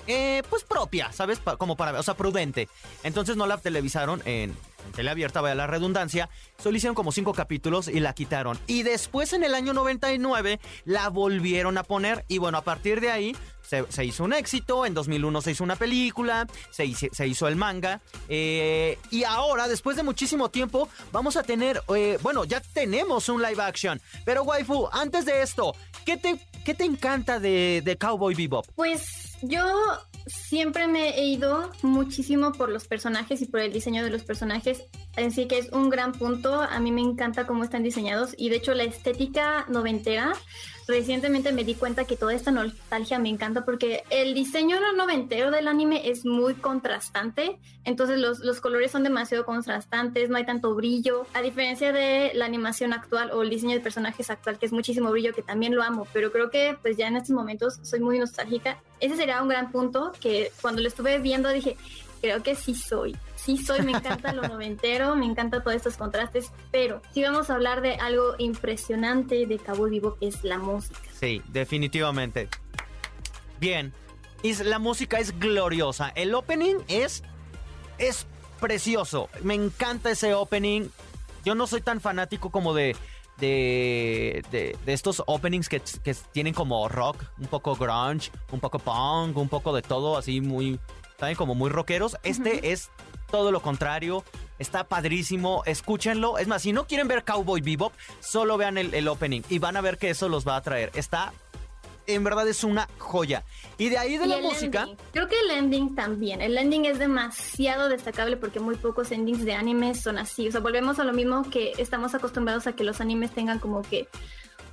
eh, 0.06 0.42
pues 0.50 0.64
propia, 0.64 1.12
¿sabes? 1.12 1.40
Como 1.58 1.76
para, 1.76 1.98
o 1.98 2.02
sea, 2.02 2.14
prudente. 2.14 2.68
Entonces 3.02 3.36
no 3.36 3.46
la 3.46 3.56
televisaron 3.58 4.20
en, 4.26 4.50
en 4.50 4.92
teleabierta, 4.94 5.40
vaya 5.40 5.54
la 5.54 5.66
redundancia, 5.66 6.28
solo 6.62 6.76
hicieron 6.76 6.94
como 6.94 7.10
cinco 7.12 7.32
capítulos 7.32 7.88
y 7.88 8.00
la 8.00 8.12
quitaron. 8.12 8.58
Y 8.66 8.82
después 8.82 9.32
en 9.32 9.44
el 9.44 9.54
año 9.54 9.72
99 9.72 10.60
la 10.84 11.08
volvieron 11.08 11.78
a 11.78 11.84
poner 11.84 12.24
y 12.28 12.36
bueno, 12.38 12.58
a 12.58 12.62
partir 12.62 13.00
de 13.00 13.10
ahí 13.10 13.36
se, 13.64 14.04
hizo 14.04 14.24
un 14.24 14.32
éxito, 14.32 14.86
en 14.86 14.94
2001 14.94 15.40
se 15.40 15.50
hizo 15.52 15.64
una 15.64 15.76
película, 15.76 16.46
se 16.70 16.84
hizo, 16.84 17.48
el 17.48 17.56
manga 17.56 18.00
eh, 18.28 18.98
y 19.10 19.24
ahora, 19.24 19.68
después 19.68 19.96
de 19.96 20.02
muchísimo 20.02 20.48
tiempo, 20.48 20.88
vamos 21.12 21.36
a 21.36 21.42
tener, 21.42 21.82
eh, 21.94 22.18
bueno, 22.22 22.44
ya 22.44 22.60
tenemos 22.60 23.28
un 23.28 23.42
live 23.42 23.62
action. 23.62 24.00
Pero 24.24 24.42
waifu, 24.42 24.88
antes 24.92 25.24
de 25.24 25.42
esto, 25.42 25.74
¿qué 26.04 26.16
te, 26.16 26.38
qué 26.64 26.74
te 26.74 26.84
encanta 26.84 27.40
de, 27.40 27.82
de 27.84 27.96
Cowboy 27.96 28.34
Bebop? 28.34 28.66
Pues 28.74 29.36
yo 29.42 29.64
siempre 30.26 30.86
me 30.86 31.18
he 31.18 31.26
ido 31.26 31.70
muchísimo 31.82 32.52
por 32.52 32.70
los 32.70 32.86
personajes 32.86 33.42
y 33.42 33.46
por 33.46 33.60
el 33.60 33.72
diseño 33.72 34.02
de 34.04 34.10
los 34.10 34.22
personajes. 34.22 34.84
Así 35.16 35.46
que 35.46 35.58
es 35.58 35.70
un 35.72 35.90
gran 35.90 36.12
punto. 36.12 36.62
A 36.62 36.80
mí 36.80 36.92
me 36.92 37.02
encanta 37.02 37.46
cómo 37.46 37.64
están 37.64 37.82
diseñados 37.82 38.34
y 38.36 38.48
de 38.48 38.56
hecho 38.56 38.74
la 38.74 38.84
estética 38.84 39.66
noventera 39.68 40.32
recientemente 40.86 41.52
me 41.52 41.64
di 41.64 41.74
cuenta 41.74 42.04
que 42.04 42.16
toda 42.16 42.34
esta 42.34 42.50
nostalgia 42.50 43.18
me 43.18 43.28
encanta 43.28 43.64
porque 43.64 44.04
el 44.10 44.34
diseño 44.34 44.76
noventero 44.96 45.50
del 45.50 45.68
anime 45.68 46.08
es 46.08 46.24
muy 46.24 46.54
contrastante, 46.54 47.58
entonces 47.84 48.18
los, 48.18 48.40
los, 48.40 48.60
colores 48.60 48.90
son 48.90 49.02
demasiado 49.02 49.44
contrastantes, 49.44 50.30
no 50.30 50.36
hay 50.36 50.46
tanto 50.46 50.74
brillo, 50.74 51.26
a 51.34 51.42
diferencia 51.42 51.92
de 51.92 52.32
la 52.34 52.44
animación 52.44 52.92
actual 52.92 53.30
o 53.32 53.42
el 53.42 53.50
diseño 53.50 53.74
de 53.74 53.80
personajes 53.80 54.30
actual, 54.30 54.58
que 54.58 54.66
es 54.66 54.72
muchísimo 54.72 55.10
brillo, 55.10 55.34
que 55.34 55.42
también 55.42 55.74
lo 55.74 55.82
amo, 55.82 56.06
pero 56.12 56.32
creo 56.32 56.50
que 56.50 56.76
pues 56.80 56.96
ya 56.96 57.08
en 57.08 57.16
estos 57.16 57.30
momentos 57.30 57.78
soy 57.82 58.00
muy 58.00 58.18
nostálgica. 58.18 58.78
Ese 59.00 59.16
sería 59.16 59.42
un 59.42 59.48
gran 59.48 59.70
punto 59.70 60.12
que 60.20 60.50
cuando 60.62 60.80
lo 60.80 60.88
estuve 60.88 61.18
viendo 61.18 61.50
dije, 61.50 61.76
creo 62.24 62.42
que 62.42 62.54
sí 62.54 62.74
soy 62.74 63.14
sí 63.44 63.58
soy, 63.58 63.82
me 63.82 63.92
encanta 63.92 64.32
lo 64.32 64.42
noventero, 64.48 65.14
me 65.16 65.26
encanta 65.26 65.62
todos 65.62 65.76
estos 65.76 65.96
contrastes, 65.96 66.50
pero 66.70 67.02
si 67.12 67.22
vamos 67.22 67.50
a 67.50 67.54
hablar 67.54 67.82
de 67.82 67.96
algo 67.96 68.34
impresionante 68.38 69.46
de 69.46 69.58
Cabo 69.58 69.84
Vivo, 69.84 70.16
que 70.16 70.28
es 70.28 70.42
la 70.44 70.58
música. 70.58 70.98
Sí, 71.20 71.42
definitivamente. 71.48 72.48
Bien, 73.60 73.92
y 74.42 74.54
la 74.62 74.78
música 74.78 75.18
es 75.18 75.38
gloriosa. 75.38 76.08
El 76.14 76.34
opening 76.34 76.76
es, 76.88 77.22
es 77.98 78.26
precioso. 78.60 79.28
Me 79.42 79.54
encanta 79.54 80.10
ese 80.10 80.34
opening. 80.34 80.88
Yo 81.44 81.54
no 81.54 81.66
soy 81.66 81.82
tan 81.82 82.00
fanático 82.00 82.50
como 82.50 82.72
de, 82.72 82.96
de, 83.38 84.42
de, 84.50 84.92
estos 84.92 85.22
openings 85.26 85.68
que, 85.68 85.82
que, 86.02 86.14
tienen 86.32 86.54
como 86.54 86.88
rock, 86.88 87.22
un 87.38 87.46
poco 87.46 87.76
grunge, 87.76 88.30
un 88.50 88.60
poco 88.60 88.78
punk, 88.78 89.36
un 89.36 89.48
poco 89.50 89.74
de 89.74 89.82
todo, 89.82 90.16
así 90.16 90.40
muy, 90.40 90.80
también 91.16 91.36
como 91.36 91.54
muy 91.54 91.70
rockeros. 91.70 92.16
Este 92.22 92.72
es 92.72 92.90
todo 93.30 93.52
lo 93.52 93.60
contrario. 93.60 94.24
Está 94.58 94.84
padrísimo, 94.84 95.62
escúchenlo. 95.66 96.38
Es 96.38 96.46
más, 96.46 96.62
si 96.62 96.72
no 96.72 96.86
quieren 96.86 97.08
ver 97.08 97.24
Cowboy 97.24 97.60
Bebop, 97.60 97.92
solo 98.20 98.56
vean 98.56 98.78
el, 98.78 99.08
opening 99.08 99.42
y 99.48 99.58
van 99.58 99.76
a 99.76 99.80
ver 99.80 99.98
que 99.98 100.10
eso 100.10 100.28
los 100.28 100.46
va 100.46 100.56
a 100.56 100.62
traer. 100.62 100.90
Está 100.94 101.32
en 102.06 102.22
verdad 102.22 102.46
es 102.46 102.64
una 102.64 102.88
joya. 102.98 103.44
Y 103.78 103.88
de 103.88 103.98
ahí 103.98 104.18
de 104.18 104.26
la 104.26 104.38
música. 104.38 104.86
Creo 105.12 105.26
que 105.26 105.40
el 105.40 105.50
ending 105.50 105.94
también. 105.94 106.42
El 106.42 106.56
ending 106.58 106.84
es 106.84 106.98
demasiado 106.98 107.88
destacable 107.88 108.36
porque 108.36 108.60
muy 108.60 108.76
pocos 108.76 109.10
endings 109.10 109.44
de 109.44 109.54
anime 109.54 109.94
son 109.94 110.18
así. 110.18 110.48
O 110.48 110.52
sea, 110.52 110.60
volvemos 110.60 110.98
a 110.98 111.04
lo 111.04 111.12
mismo 111.12 111.48
que 111.50 111.72
estamos 111.78 112.14
acostumbrados 112.14 112.66
a 112.66 112.74
que 112.74 112.84
los 112.84 113.00
animes 113.00 113.30
tengan 113.32 113.58
como 113.58 113.82
que 113.82 114.08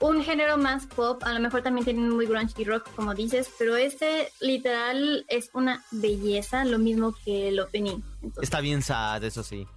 un 0.01 0.23
género 0.23 0.57
más 0.57 0.87
pop, 0.87 1.23
a 1.23 1.31
lo 1.31 1.39
mejor 1.39 1.61
también 1.61 1.85
tienen 1.85 2.09
muy 2.09 2.25
grunge 2.25 2.53
y 2.57 2.65
rock, 2.65 2.89
como 2.95 3.13
dices, 3.13 3.49
pero 3.57 3.75
este 3.75 4.31
literal 4.41 5.25
es 5.29 5.51
una 5.53 5.85
belleza, 5.91 6.65
lo 6.65 6.79
mismo 6.79 7.15
que 7.23 7.49
el 7.49 7.59
opening. 7.59 8.01
Está 8.41 8.59
bien 8.59 8.81
sad, 8.81 9.23
eso 9.23 9.43
sí. 9.43 9.67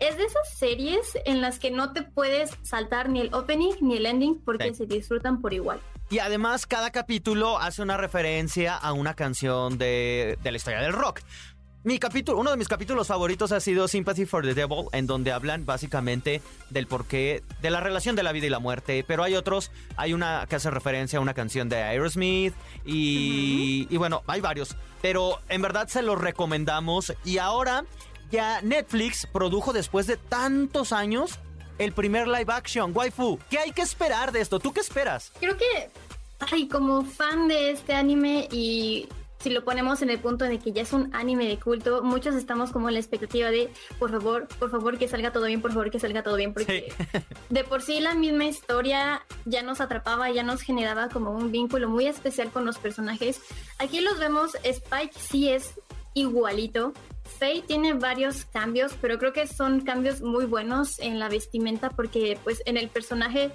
Es 0.00 0.16
de 0.16 0.24
esas 0.24 0.52
series 0.54 1.16
en 1.24 1.40
las 1.40 1.58
que 1.58 1.70
no 1.70 1.92
te 1.92 2.02
puedes 2.02 2.50
saltar 2.62 3.08
ni 3.08 3.20
el 3.20 3.32
opening 3.32 3.74
ni 3.80 3.96
el 3.96 4.06
ending 4.06 4.40
porque 4.44 4.74
se 4.74 4.86
disfrutan 4.86 5.40
por 5.40 5.52
igual. 5.52 5.80
Y 6.10 6.18
además 6.18 6.66
cada 6.66 6.90
capítulo 6.90 7.58
hace 7.58 7.80
una 7.82 7.96
referencia 7.96 8.76
a 8.76 8.92
una 8.92 9.14
canción 9.14 9.78
de, 9.78 10.38
de 10.42 10.50
la 10.50 10.56
historia 10.56 10.80
del 10.80 10.92
rock. 10.92 11.20
Mi 11.84 11.98
capítulo, 11.98 12.38
uno 12.38 12.50
de 12.50 12.56
mis 12.56 12.66
capítulos 12.66 13.08
favoritos 13.08 13.52
ha 13.52 13.60
sido 13.60 13.88
Sympathy 13.88 14.24
for 14.24 14.42
the 14.42 14.54
Devil, 14.54 14.86
en 14.92 15.06
donde 15.06 15.32
hablan 15.32 15.66
básicamente 15.66 16.40
del 16.70 16.86
porqué 16.86 17.42
de 17.60 17.68
la 17.68 17.80
relación 17.80 18.16
de 18.16 18.22
la 18.22 18.32
vida 18.32 18.46
y 18.46 18.48
la 18.48 18.58
muerte. 18.58 19.04
Pero 19.06 19.22
hay 19.22 19.34
otros, 19.34 19.70
hay 19.96 20.14
una 20.14 20.46
que 20.48 20.56
hace 20.56 20.70
referencia 20.70 21.18
a 21.18 21.22
una 21.22 21.34
canción 21.34 21.68
de 21.68 21.82
Aerosmith 21.82 22.54
y, 22.86 23.86
y 23.90 23.96
bueno, 23.98 24.22
hay 24.26 24.40
varios. 24.40 24.76
Pero 25.02 25.40
en 25.50 25.60
verdad 25.60 25.86
se 25.88 26.00
los 26.00 26.18
recomendamos. 26.18 27.12
Y 27.22 27.36
ahora 27.36 27.84
ya 28.30 28.62
Netflix 28.62 29.26
produjo 29.26 29.74
después 29.74 30.06
de 30.06 30.16
tantos 30.16 30.90
años 30.90 31.38
el 31.76 31.92
primer 31.92 32.28
live 32.28 32.50
action. 32.50 32.92
Waifu, 32.94 33.38
¿qué 33.50 33.58
hay 33.58 33.72
que 33.72 33.82
esperar 33.82 34.32
de 34.32 34.40
esto? 34.40 34.58
¿Tú 34.58 34.72
qué 34.72 34.80
esperas? 34.80 35.32
Creo 35.38 35.58
que, 35.58 35.90
ay, 36.50 36.66
como 36.66 37.04
fan 37.04 37.46
de 37.46 37.72
este 37.72 37.92
anime 37.92 38.48
y 38.50 39.06
si 39.44 39.50
lo 39.50 39.62
ponemos 39.62 40.00
en 40.00 40.08
el 40.08 40.20
punto 40.20 40.46
de 40.46 40.58
que 40.58 40.72
ya 40.72 40.80
es 40.80 40.94
un 40.94 41.14
anime 41.14 41.46
de 41.46 41.58
culto, 41.58 42.02
muchos 42.02 42.34
estamos 42.34 42.72
como 42.72 42.88
en 42.88 42.94
la 42.94 43.00
expectativa 43.00 43.50
de, 43.50 43.70
por 43.98 44.10
favor, 44.10 44.48
por 44.58 44.70
favor 44.70 44.96
que 44.96 45.06
salga 45.06 45.32
todo 45.32 45.44
bien, 45.44 45.60
por 45.60 45.70
favor 45.70 45.90
que 45.90 46.00
salga 46.00 46.22
todo 46.22 46.36
bien, 46.36 46.54
porque 46.54 46.90
de 47.50 47.62
por 47.62 47.82
sí 47.82 48.00
la 48.00 48.14
misma 48.14 48.46
historia 48.46 49.22
ya 49.44 49.62
nos 49.62 49.82
atrapaba, 49.82 50.30
ya 50.30 50.42
nos 50.42 50.62
generaba 50.62 51.10
como 51.10 51.30
un 51.30 51.52
vínculo 51.52 51.90
muy 51.90 52.06
especial 52.06 52.50
con 52.52 52.64
los 52.64 52.78
personajes. 52.78 53.42
Aquí 53.78 54.00
los 54.00 54.18
vemos, 54.18 54.52
Spike 54.62 55.12
sí 55.18 55.50
es 55.50 55.74
igualito. 56.14 56.94
Faye 57.38 57.62
tiene 57.66 57.92
varios 57.92 58.46
cambios, 58.46 58.94
pero 58.98 59.18
creo 59.18 59.34
que 59.34 59.46
son 59.46 59.82
cambios 59.82 60.22
muy 60.22 60.46
buenos 60.46 60.98
en 61.00 61.18
la 61.18 61.28
vestimenta 61.28 61.90
porque 61.90 62.38
pues 62.44 62.62
en 62.64 62.78
el 62.78 62.88
personaje 62.88 63.50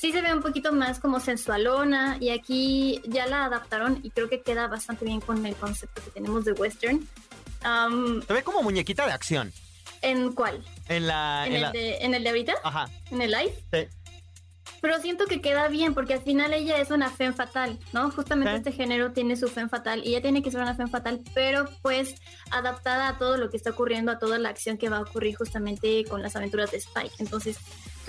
sí 0.00 0.12
se 0.12 0.22
ve 0.22 0.32
un 0.32 0.40
poquito 0.40 0.72
más 0.72 0.98
como 0.98 1.20
sensualona 1.20 2.16
y 2.20 2.30
aquí 2.30 3.02
ya 3.06 3.26
la 3.26 3.44
adaptaron 3.44 4.00
y 4.02 4.10
creo 4.10 4.30
que 4.30 4.40
queda 4.40 4.66
bastante 4.66 5.04
bien 5.04 5.20
con 5.20 5.44
el 5.44 5.54
concepto 5.54 6.02
que 6.02 6.10
tenemos 6.10 6.46
de 6.46 6.52
western. 6.52 7.06
se 8.26 8.32
ve 8.32 8.42
como 8.42 8.62
muñequita 8.62 9.04
de 9.04 9.12
acción. 9.12 9.52
¿En 10.00 10.32
cuál? 10.32 10.64
En 10.88 11.06
la... 11.06 11.46
¿En, 11.46 11.54
el, 11.54 11.72
De, 11.72 11.98
¿En 11.98 12.14
el 12.14 12.24
de 12.24 12.30
ahorita? 12.30 12.54
Ajá. 12.64 12.88
¿En 13.10 13.20
el 13.20 13.30
live? 13.30 13.54
Sí. 13.70 13.88
Pero 14.80 14.98
siento 15.00 15.26
que 15.26 15.42
queda 15.42 15.68
bien 15.68 15.92
porque 15.92 16.14
al 16.14 16.22
final 16.22 16.54
ella 16.54 16.78
es 16.78 16.90
una 16.90 17.10
femme 17.10 17.34
fatal, 17.34 17.78
¿no? 17.92 18.10
Justamente 18.10 18.56
este 18.56 18.72
género 18.72 19.12
tiene 19.12 19.36
su 19.36 19.48
femme 19.48 19.68
fatal 19.68 20.00
y 20.02 20.10
ella 20.10 20.22
tiene 20.22 20.42
que 20.42 20.50
ser 20.50 20.62
una 20.62 20.74
femme 20.74 20.90
fatal, 20.90 21.20
pero 21.34 21.68
pues 21.82 22.14
adaptada 22.50 23.08
a 23.08 23.18
todo 23.18 23.36
lo 23.36 23.50
que 23.50 23.58
está 23.58 23.70
ocurriendo, 23.70 24.10
a 24.10 24.18
toda 24.18 24.38
la 24.38 24.48
acción 24.48 24.78
que 24.78 24.88
va 24.88 24.96
a 24.96 25.02
ocurrir 25.02 25.36
justamente 25.36 26.06
con 26.06 26.22
las 26.22 26.36
aventuras 26.36 26.70
de 26.70 26.78
Spike. 26.78 27.16
Entonces, 27.18 27.58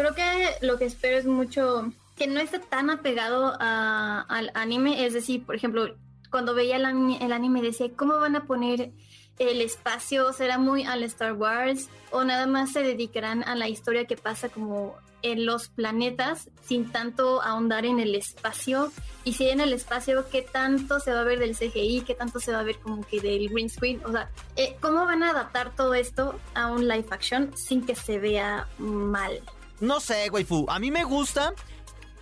creo 0.02 0.16
que 0.16 0.66
lo 0.66 0.78
que 0.78 0.86
espero 0.86 1.18
es 1.18 1.26
mucho 1.26 1.92
que 2.16 2.28
no 2.28 2.40
esté 2.40 2.60
tan 2.60 2.90
apegado 2.90 3.56
al 3.60 4.52
anime. 4.56 5.06
Es 5.06 5.14
decir, 5.14 5.46
por 5.46 5.56
ejemplo, 5.56 5.96
cuando 6.30 6.56
veía 6.56 6.78
el 6.78 6.86
anime, 6.86 7.62
decía, 7.62 7.88
¿cómo 7.96 8.20
van 8.20 8.36
a 8.36 8.46
poner 8.46 8.92
el 9.38 9.62
espacio? 9.62 10.34
¿Será 10.34 10.58
muy 10.58 10.84
al 10.84 11.04
Star 11.04 11.34
Wars? 11.34 11.90
¿O 12.10 12.24
nada 12.24 12.48
más 12.48 12.72
se 12.72 12.82
dedicarán 12.82 13.44
a 13.44 13.56
la 13.56 13.70
historia 13.70 14.06
que 14.06 14.18
pasa 14.18 14.50
como 14.50 14.96
en 15.24 15.46
los 15.46 15.68
planetas 15.68 16.50
sin 16.64 16.92
tanto 16.92 17.42
ahondar 17.42 17.86
en 17.86 18.00
el 18.00 18.16
espacio? 18.16 18.92
Y 19.24 19.34
si 19.34 19.50
en 19.50 19.62
el 19.62 19.72
espacio, 19.72 20.28
¿qué 20.30 20.42
tanto 20.42 21.00
se 21.00 21.14
va 21.14 21.22
a 21.22 21.26
ver 21.26 21.38
del 21.38 21.56
CGI? 21.56 22.02
¿Qué 22.02 22.16
tanto 22.16 22.40
se 22.40 22.52
va 22.52 22.62
a 22.62 22.64
ver 22.64 22.78
como 22.80 23.06
que 23.06 23.20
del 23.20 23.50
green 23.50 23.70
screen? 23.70 24.02
O 24.06 24.12
sea, 24.12 24.30
eh, 24.56 24.78
¿cómo 24.80 25.06
van 25.06 25.22
a 25.22 25.30
adaptar 25.30 25.76
todo 25.76 25.94
esto 25.94 26.40
a 26.56 26.72
un 26.72 26.88
live 26.88 27.06
action 27.12 27.56
sin 27.56 27.86
que 27.86 27.94
se 27.94 28.18
vea 28.18 28.68
mal? 28.80 29.42
No 29.82 30.00
sé, 30.00 30.30
waifu. 30.30 30.66
A 30.70 30.80
mí 30.80 30.92
me 30.92 31.04
gusta, 31.04 31.54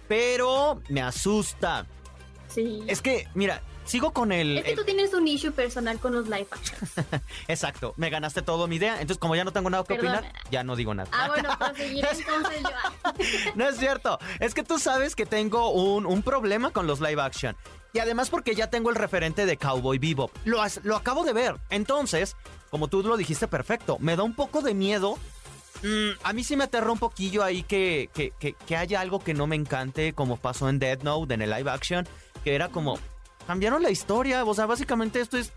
pero 0.07 0.81
me 0.89 1.01
asusta. 1.01 1.85
Sí. 2.47 2.81
Es 2.87 3.01
que, 3.01 3.27
mira, 3.35 3.61
sigo 3.89 4.11
con 4.11 4.31
el. 4.31 4.59
Es 4.59 4.63
que 4.63 4.75
tú 4.75 4.85
tienes 4.85 5.13
un 5.13 5.27
issue 5.27 5.51
personal 5.51 5.99
con 5.99 6.13
los 6.13 6.25
live 6.25 6.47
actions. 6.49 6.91
Exacto. 7.47 7.93
Me 7.97 8.09
ganaste 8.09 8.41
todo 8.41 8.67
mi 8.67 8.77
idea. 8.77 8.93
Entonces, 8.93 9.17
como 9.17 9.35
ya 9.35 9.43
no 9.43 9.51
tengo 9.51 9.69
nada 9.69 9.83
que 9.83 9.93
opinar, 9.93 10.31
ya 10.49 10.63
no 10.63 10.75
digo 10.75 10.93
nada. 10.93 11.09
Ah, 11.11 11.27
bueno, 11.27 11.49
proseguiré 11.57 12.07
entonces 12.17 12.63
yo. 12.63 13.51
no 13.55 13.67
es 13.67 13.77
cierto. 13.77 14.19
Es 14.39 14.53
que 14.53 14.63
tú 14.63 14.79
sabes 14.79 15.15
que 15.15 15.25
tengo 15.25 15.71
un, 15.71 16.05
un, 16.05 16.23
problema 16.23 16.71
con 16.71 16.87
los 16.87 17.01
live 17.01 17.21
action. 17.21 17.57
Y 17.91 17.99
además 17.99 18.29
porque 18.29 18.55
ya 18.55 18.69
tengo 18.69 18.89
el 18.89 18.95
referente 18.95 19.45
de 19.45 19.57
Cowboy 19.57 19.97
Bebop. 19.97 20.31
Lo, 20.45 20.61
lo 20.83 20.95
acabo 20.95 21.23
de 21.23 21.33
ver. 21.33 21.55
Entonces, 21.69 22.37
como 22.69 22.87
tú 22.87 23.01
lo 23.03 23.17
dijiste 23.17 23.47
perfecto, 23.47 23.97
me 23.99 24.15
da 24.15 24.23
un 24.23 24.35
poco 24.35 24.61
de 24.61 24.73
miedo 24.75 25.17
Mm, 25.83 26.09
a 26.23 26.33
mí 26.33 26.43
sí 26.43 26.57
me 26.57 26.65
aterró 26.65 26.91
un 26.93 26.99
poquillo 26.99 27.43
ahí 27.43 27.63
que, 27.63 28.09
que, 28.13 28.75
haya 28.75 28.99
algo 28.99 29.19
que 29.19 29.33
no 29.33 29.47
me 29.47 29.55
encante, 29.55 30.13
como 30.13 30.37
pasó 30.37 30.67
en 30.69 30.79
Dead 30.79 31.01
Note, 31.03 31.33
en 31.33 31.41
el 31.41 31.49
live 31.49 31.69
action, 31.69 32.07
que 32.43 32.55
era 32.55 32.69
como, 32.69 32.99
cambiaron 33.47 33.81
la 33.81 33.89
historia, 33.89 34.43
o 34.43 34.53
sea, 34.53 34.65
básicamente 34.65 35.21
esto 35.21 35.37
es, 35.37 35.53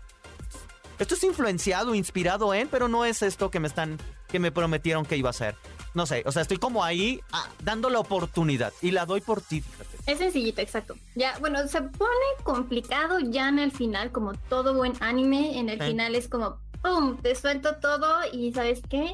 esto 0.99 1.15
es 1.15 1.23
influenciado, 1.23 1.93
inspirado 1.93 2.53
en, 2.53 2.67
pero 2.69 2.87
no 2.87 3.03
es 3.03 3.21
esto 3.21 3.51
que 3.51 3.59
me 3.59 3.67
están, 3.67 3.97
que 4.29 4.39
me 4.39 4.51
prometieron 4.51 5.05
que 5.05 5.17
iba 5.17 5.29
a 5.29 5.33
ser. 5.33 5.55
No 5.93 6.07
sé, 6.07 6.23
o 6.25 6.31
sea, 6.31 6.41
estoy 6.41 6.57
como 6.57 6.83
ahí 6.83 7.21
ah, 7.31 7.47
dando 7.61 7.89
la 7.89 7.99
oportunidad 7.99 8.73
y 8.81 8.91
la 8.91 9.05
doy 9.05 9.21
por 9.21 9.41
ti, 9.41 9.61
fíjate. 9.61 9.97
Es 10.07 10.17
sencillito, 10.17 10.59
exacto. 10.61 10.95
Ya, 11.15 11.37
bueno, 11.39 11.67
se 11.67 11.81
pone 11.81 12.25
complicado 12.43 13.19
ya 13.19 13.49
en 13.49 13.59
el 13.59 13.71
final, 13.71 14.11
como 14.11 14.33
todo 14.33 14.73
buen 14.73 14.93
anime, 15.01 15.59
en 15.59 15.69
el 15.69 15.81
final 15.81 16.15
es 16.15 16.27
como, 16.27 16.57
¡pum! 16.81 17.17
Te 17.17 17.35
suelto 17.35 17.75
todo 17.75 18.21
y 18.31 18.51
¿sabes 18.53 18.81
qué? 18.89 19.13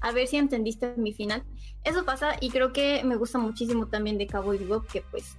A 0.00 0.12
ver 0.12 0.26
si 0.26 0.36
entendiste 0.36 0.94
mi 0.96 1.12
final. 1.12 1.44
Eso 1.84 2.04
pasa 2.04 2.36
y 2.40 2.50
creo 2.50 2.72
que 2.72 3.02
me 3.04 3.16
gusta 3.16 3.38
muchísimo 3.38 3.86
también 3.86 4.18
de 4.18 4.26
Cowboy 4.26 4.58
Bebop 4.58 4.86
que 4.86 5.02
pues 5.10 5.36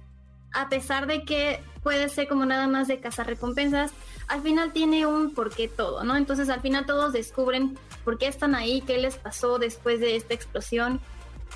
a 0.52 0.68
pesar 0.68 1.06
de 1.06 1.24
que 1.24 1.60
puede 1.82 2.08
ser 2.08 2.28
como 2.28 2.44
nada 2.44 2.66
más 2.66 2.88
de 2.88 3.00
cazar 3.00 3.26
recompensas, 3.26 3.92
al 4.28 4.42
final 4.42 4.72
tiene 4.72 5.06
un 5.06 5.32
porqué 5.32 5.68
todo, 5.68 6.04
¿no? 6.04 6.16
Entonces 6.16 6.48
al 6.48 6.60
final 6.60 6.86
todos 6.86 7.12
descubren 7.12 7.78
por 8.04 8.18
qué 8.18 8.26
están 8.26 8.54
ahí, 8.54 8.80
qué 8.80 8.98
les 8.98 9.16
pasó 9.16 9.58
después 9.58 10.00
de 10.00 10.16
esta 10.16 10.34
explosión 10.34 11.00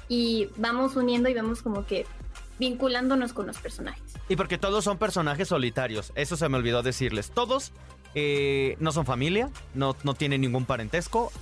y 0.08 0.48
vamos 0.56 0.96
uniendo 0.96 1.28
y 1.28 1.34
vamos 1.34 1.62
como 1.62 1.86
que 1.86 2.06
vinculándonos 2.58 3.32
con 3.32 3.46
los 3.46 3.58
personajes. 3.58 4.14
Y 4.28 4.36
porque 4.36 4.58
todos 4.58 4.84
son 4.84 4.98
personajes 4.98 5.48
solitarios, 5.48 6.12
eso 6.14 6.36
se 6.36 6.48
me 6.48 6.56
olvidó 6.56 6.82
decirles. 6.82 7.30
Todos 7.30 7.72
eh, 8.14 8.76
no 8.78 8.92
son 8.92 9.06
familia, 9.06 9.50
no, 9.74 9.96
no 10.04 10.14
tienen 10.14 10.40
ningún 10.40 10.66
parentesco. 10.66 11.32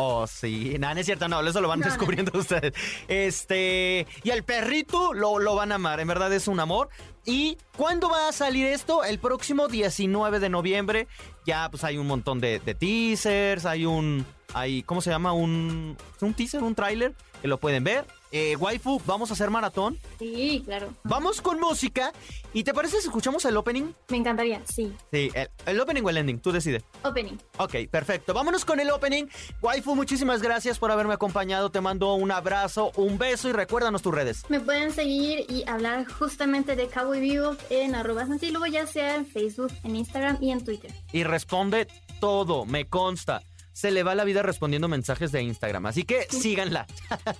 Oh, 0.00 0.28
sí. 0.28 0.76
Nada, 0.78 0.94
no 0.94 1.00
es 1.00 1.06
cierto, 1.06 1.26
no, 1.26 1.40
eso 1.40 1.60
lo 1.60 1.66
van 1.66 1.80
No, 1.80 1.86
no. 1.86 1.90
descubriendo 1.92 2.30
ustedes. 2.38 2.72
Este. 3.08 4.06
Y 4.22 4.30
el 4.30 4.44
perrito 4.44 5.12
lo, 5.12 5.40
lo 5.40 5.56
van 5.56 5.72
a 5.72 5.74
amar, 5.74 5.98
en 5.98 6.06
verdad 6.06 6.32
es 6.32 6.46
un 6.46 6.60
amor. 6.60 6.88
¿Y 7.24 7.58
cuándo 7.76 8.08
va 8.08 8.28
a 8.28 8.32
salir 8.32 8.66
esto? 8.66 9.02
El 9.02 9.18
próximo 9.18 9.66
19 9.68 10.38
de 10.38 10.48
noviembre. 10.48 11.08
Ya, 11.46 11.68
pues 11.68 11.82
hay 11.82 11.98
un 11.98 12.06
montón 12.06 12.40
de, 12.40 12.60
de 12.60 12.74
teasers, 12.74 13.66
hay 13.66 13.86
un. 13.86 14.24
Hay, 14.54 14.82
¿Cómo 14.84 15.00
se 15.02 15.10
llama? 15.10 15.32
Un, 15.32 15.96
un 16.20 16.34
teaser, 16.34 16.62
un 16.62 16.74
tráiler 16.74 17.14
que 17.42 17.48
lo 17.48 17.58
pueden 17.58 17.82
ver. 17.84 18.06
Eh, 18.30 18.56
waifu, 18.56 19.00
vamos 19.06 19.30
a 19.30 19.34
hacer 19.34 19.50
maratón. 19.50 19.98
Sí, 20.18 20.62
claro. 20.64 20.92
Vamos 21.04 21.40
con 21.40 21.58
música. 21.60 22.12
¿Y 22.52 22.64
te 22.64 22.74
parece 22.74 23.00
si 23.00 23.06
escuchamos 23.08 23.44
el 23.44 23.56
opening? 23.56 23.92
Me 24.08 24.16
encantaría, 24.18 24.60
sí. 24.66 24.92
Sí, 25.12 25.30
el, 25.34 25.48
el 25.66 25.80
opening 25.80 26.02
o 26.02 26.10
el 26.10 26.18
ending, 26.18 26.40
tú 26.40 26.52
decides. 26.52 26.82
Opening. 27.04 27.36
Ok, 27.58 27.74
perfecto. 27.90 28.34
Vámonos 28.34 28.64
con 28.64 28.80
el 28.80 28.90
opening. 28.90 29.26
Waifu, 29.62 29.94
muchísimas 29.94 30.42
gracias 30.42 30.78
por 30.78 30.90
haberme 30.90 31.14
acompañado. 31.14 31.70
Te 31.70 31.80
mando 31.80 32.14
un 32.14 32.30
abrazo, 32.30 32.92
un 32.96 33.18
beso 33.18 33.48
y 33.48 33.52
recuérdanos 33.52 34.02
tus 34.02 34.14
redes. 34.14 34.44
Me 34.48 34.60
pueden 34.60 34.92
seguir 34.92 35.46
y 35.48 35.64
hablar 35.68 36.06
justamente 36.06 36.76
de 36.76 36.88
Cowboy 36.88 37.20
Vivo 37.20 37.56
en 37.70 37.94
arroba 37.94 38.26
ya 38.70 38.86
sea 38.86 39.14
en 39.16 39.26
Facebook, 39.26 39.72
en 39.84 39.96
Instagram 39.96 40.38
y 40.40 40.50
en 40.50 40.64
Twitter. 40.64 40.92
Y 41.12 41.24
responde 41.24 41.86
todo, 42.20 42.64
me 42.66 42.86
consta. 42.86 43.42
Se 43.78 43.92
le 43.92 44.02
va 44.02 44.16
la 44.16 44.24
vida 44.24 44.42
respondiendo 44.42 44.88
mensajes 44.88 45.30
de 45.30 45.40
Instagram, 45.40 45.86
así 45.86 46.02
que 46.02 46.26
síganla. 46.28 46.88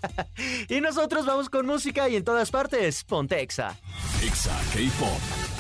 y 0.69 0.81
nosotros 0.81 1.27
vamos 1.27 1.51
con 1.51 1.67
música 1.67 2.09
y 2.09 2.15
en 2.15 2.23
todas 2.23 2.53
partes, 2.53 3.03
Pontexa. 3.03 3.77
Exa 4.23 4.57
K-Pop. 4.73 5.58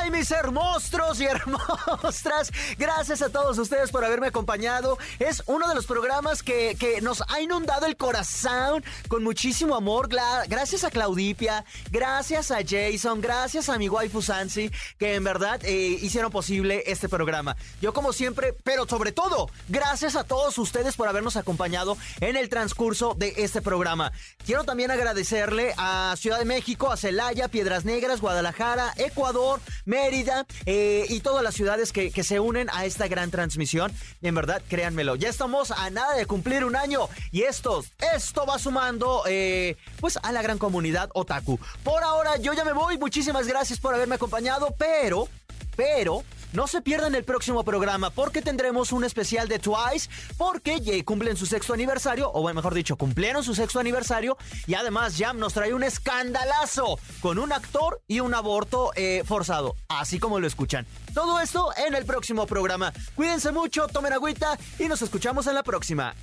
¡Ay, 0.00 0.10
mis 0.10 0.30
hermostros 0.30 1.20
y 1.20 1.24
hermostras! 1.24 2.52
Gracias 2.78 3.20
a 3.20 3.30
todos 3.30 3.58
ustedes 3.58 3.90
por 3.90 4.04
haberme 4.04 4.28
acompañado. 4.28 4.96
Es 5.18 5.42
uno 5.46 5.68
de 5.68 5.74
los 5.74 5.86
programas 5.86 6.42
que, 6.42 6.76
que 6.78 7.00
nos 7.00 7.22
ha 7.28 7.40
inundado 7.40 7.86
el 7.86 7.96
corazón 7.96 8.84
con 9.08 9.24
muchísimo 9.24 9.74
amor. 9.74 10.08
Gracias 10.08 10.84
a 10.84 10.90
Claudipia, 10.90 11.64
gracias 11.90 12.50
a 12.50 12.58
Jason, 12.66 13.20
gracias 13.20 13.68
a 13.68 13.78
mi 13.78 13.88
waifu 13.88 14.22
Sansi, 14.22 14.70
que 14.98 15.14
en 15.14 15.24
verdad 15.24 15.60
eh, 15.64 15.98
hicieron 16.00 16.30
posible 16.30 16.84
este 16.86 17.08
programa. 17.08 17.56
Yo 17.80 17.92
como 17.92 18.12
siempre, 18.12 18.54
pero 18.64 18.86
sobre 18.86 19.12
todo, 19.12 19.50
gracias 19.68 20.14
a 20.14 20.24
todos 20.24 20.58
ustedes 20.58 20.96
por 20.96 21.08
habernos 21.08 21.36
acompañado 21.36 21.98
en 22.20 22.36
el 22.36 22.48
transcurso 22.48 23.14
de 23.14 23.34
este 23.38 23.62
programa. 23.62 24.12
Quiero 24.46 24.64
también 24.64 24.90
agradecerle 24.90 25.74
a 25.76 26.14
Ciudad 26.16 26.38
de 26.38 26.44
México, 26.44 26.92
a 26.92 26.96
Celaya, 26.96 27.48
Piedras 27.48 27.84
Negras, 27.84 28.20
Guadalajara, 28.20 28.92
Ecuador, 28.96 29.60
Mérida 29.88 30.46
eh, 30.66 31.06
y 31.08 31.20
todas 31.20 31.42
las 31.42 31.54
ciudades 31.54 31.92
que, 31.92 32.12
se 32.22 32.40
unen 32.40 32.68
a 32.72 32.84
esta 32.84 33.08
gran 33.08 33.30
transmisión. 33.30 33.90
En 34.20 34.34
verdad, 34.34 34.60
créanmelo, 34.68 35.16
ya 35.16 35.28
estamos 35.28 35.70
a 35.70 35.88
nada 35.88 36.14
de 36.14 36.26
cumplir 36.26 36.64
un 36.64 36.76
año 36.76 37.08
y 37.30 37.42
esto, 37.42 37.84
esto 38.14 38.44
va 38.44 38.58
sumando 38.58 39.22
eh, 39.26 39.76
pues 40.00 40.18
a 40.22 40.30
la 40.32 40.42
gran 40.42 40.58
comunidad 40.58 41.08
otaku. 41.14 41.58
Por 41.82 42.02
ahora 42.02 42.36
yo 42.36 42.52
ya 42.52 42.64
me 42.64 42.72
voy, 42.72 42.98
muchísimas 42.98 43.46
gracias 43.46 43.80
por 43.80 43.94
haberme 43.94 44.16
acompañado, 44.16 44.74
pero, 44.78 45.26
pero... 45.74 46.22
No 46.52 46.66
se 46.66 46.80
pierdan 46.80 47.14
el 47.14 47.24
próximo 47.24 47.62
programa 47.62 48.10
porque 48.10 48.42
tendremos 48.42 48.92
un 48.92 49.04
especial 49.04 49.48
de 49.48 49.58
Twice 49.58 50.08
porque 50.36 50.80
ya 50.80 51.04
cumplen 51.04 51.36
su 51.36 51.46
sexto 51.46 51.74
aniversario, 51.74 52.30
o 52.30 52.52
mejor 52.52 52.74
dicho, 52.74 52.96
cumplieron 52.96 53.44
su 53.44 53.54
sexto 53.54 53.80
aniversario 53.80 54.36
y 54.66 54.74
además 54.74 55.14
Jam 55.18 55.38
nos 55.38 55.52
trae 55.52 55.74
un 55.74 55.82
escandalazo 55.82 56.98
con 57.20 57.38
un 57.38 57.52
actor 57.52 58.00
y 58.08 58.20
un 58.20 58.34
aborto 58.34 58.92
eh, 58.94 59.22
forzado, 59.26 59.76
así 59.88 60.18
como 60.18 60.40
lo 60.40 60.46
escuchan. 60.46 60.86
Todo 61.14 61.40
esto 61.40 61.70
en 61.86 61.94
el 61.94 62.04
próximo 62.04 62.46
programa. 62.46 62.92
Cuídense 63.14 63.52
mucho, 63.52 63.86
tomen 63.88 64.12
agüita 64.12 64.58
y 64.78 64.88
nos 64.88 65.02
escuchamos 65.02 65.46
en 65.46 65.54
la 65.54 65.62
próxima. 65.62 66.14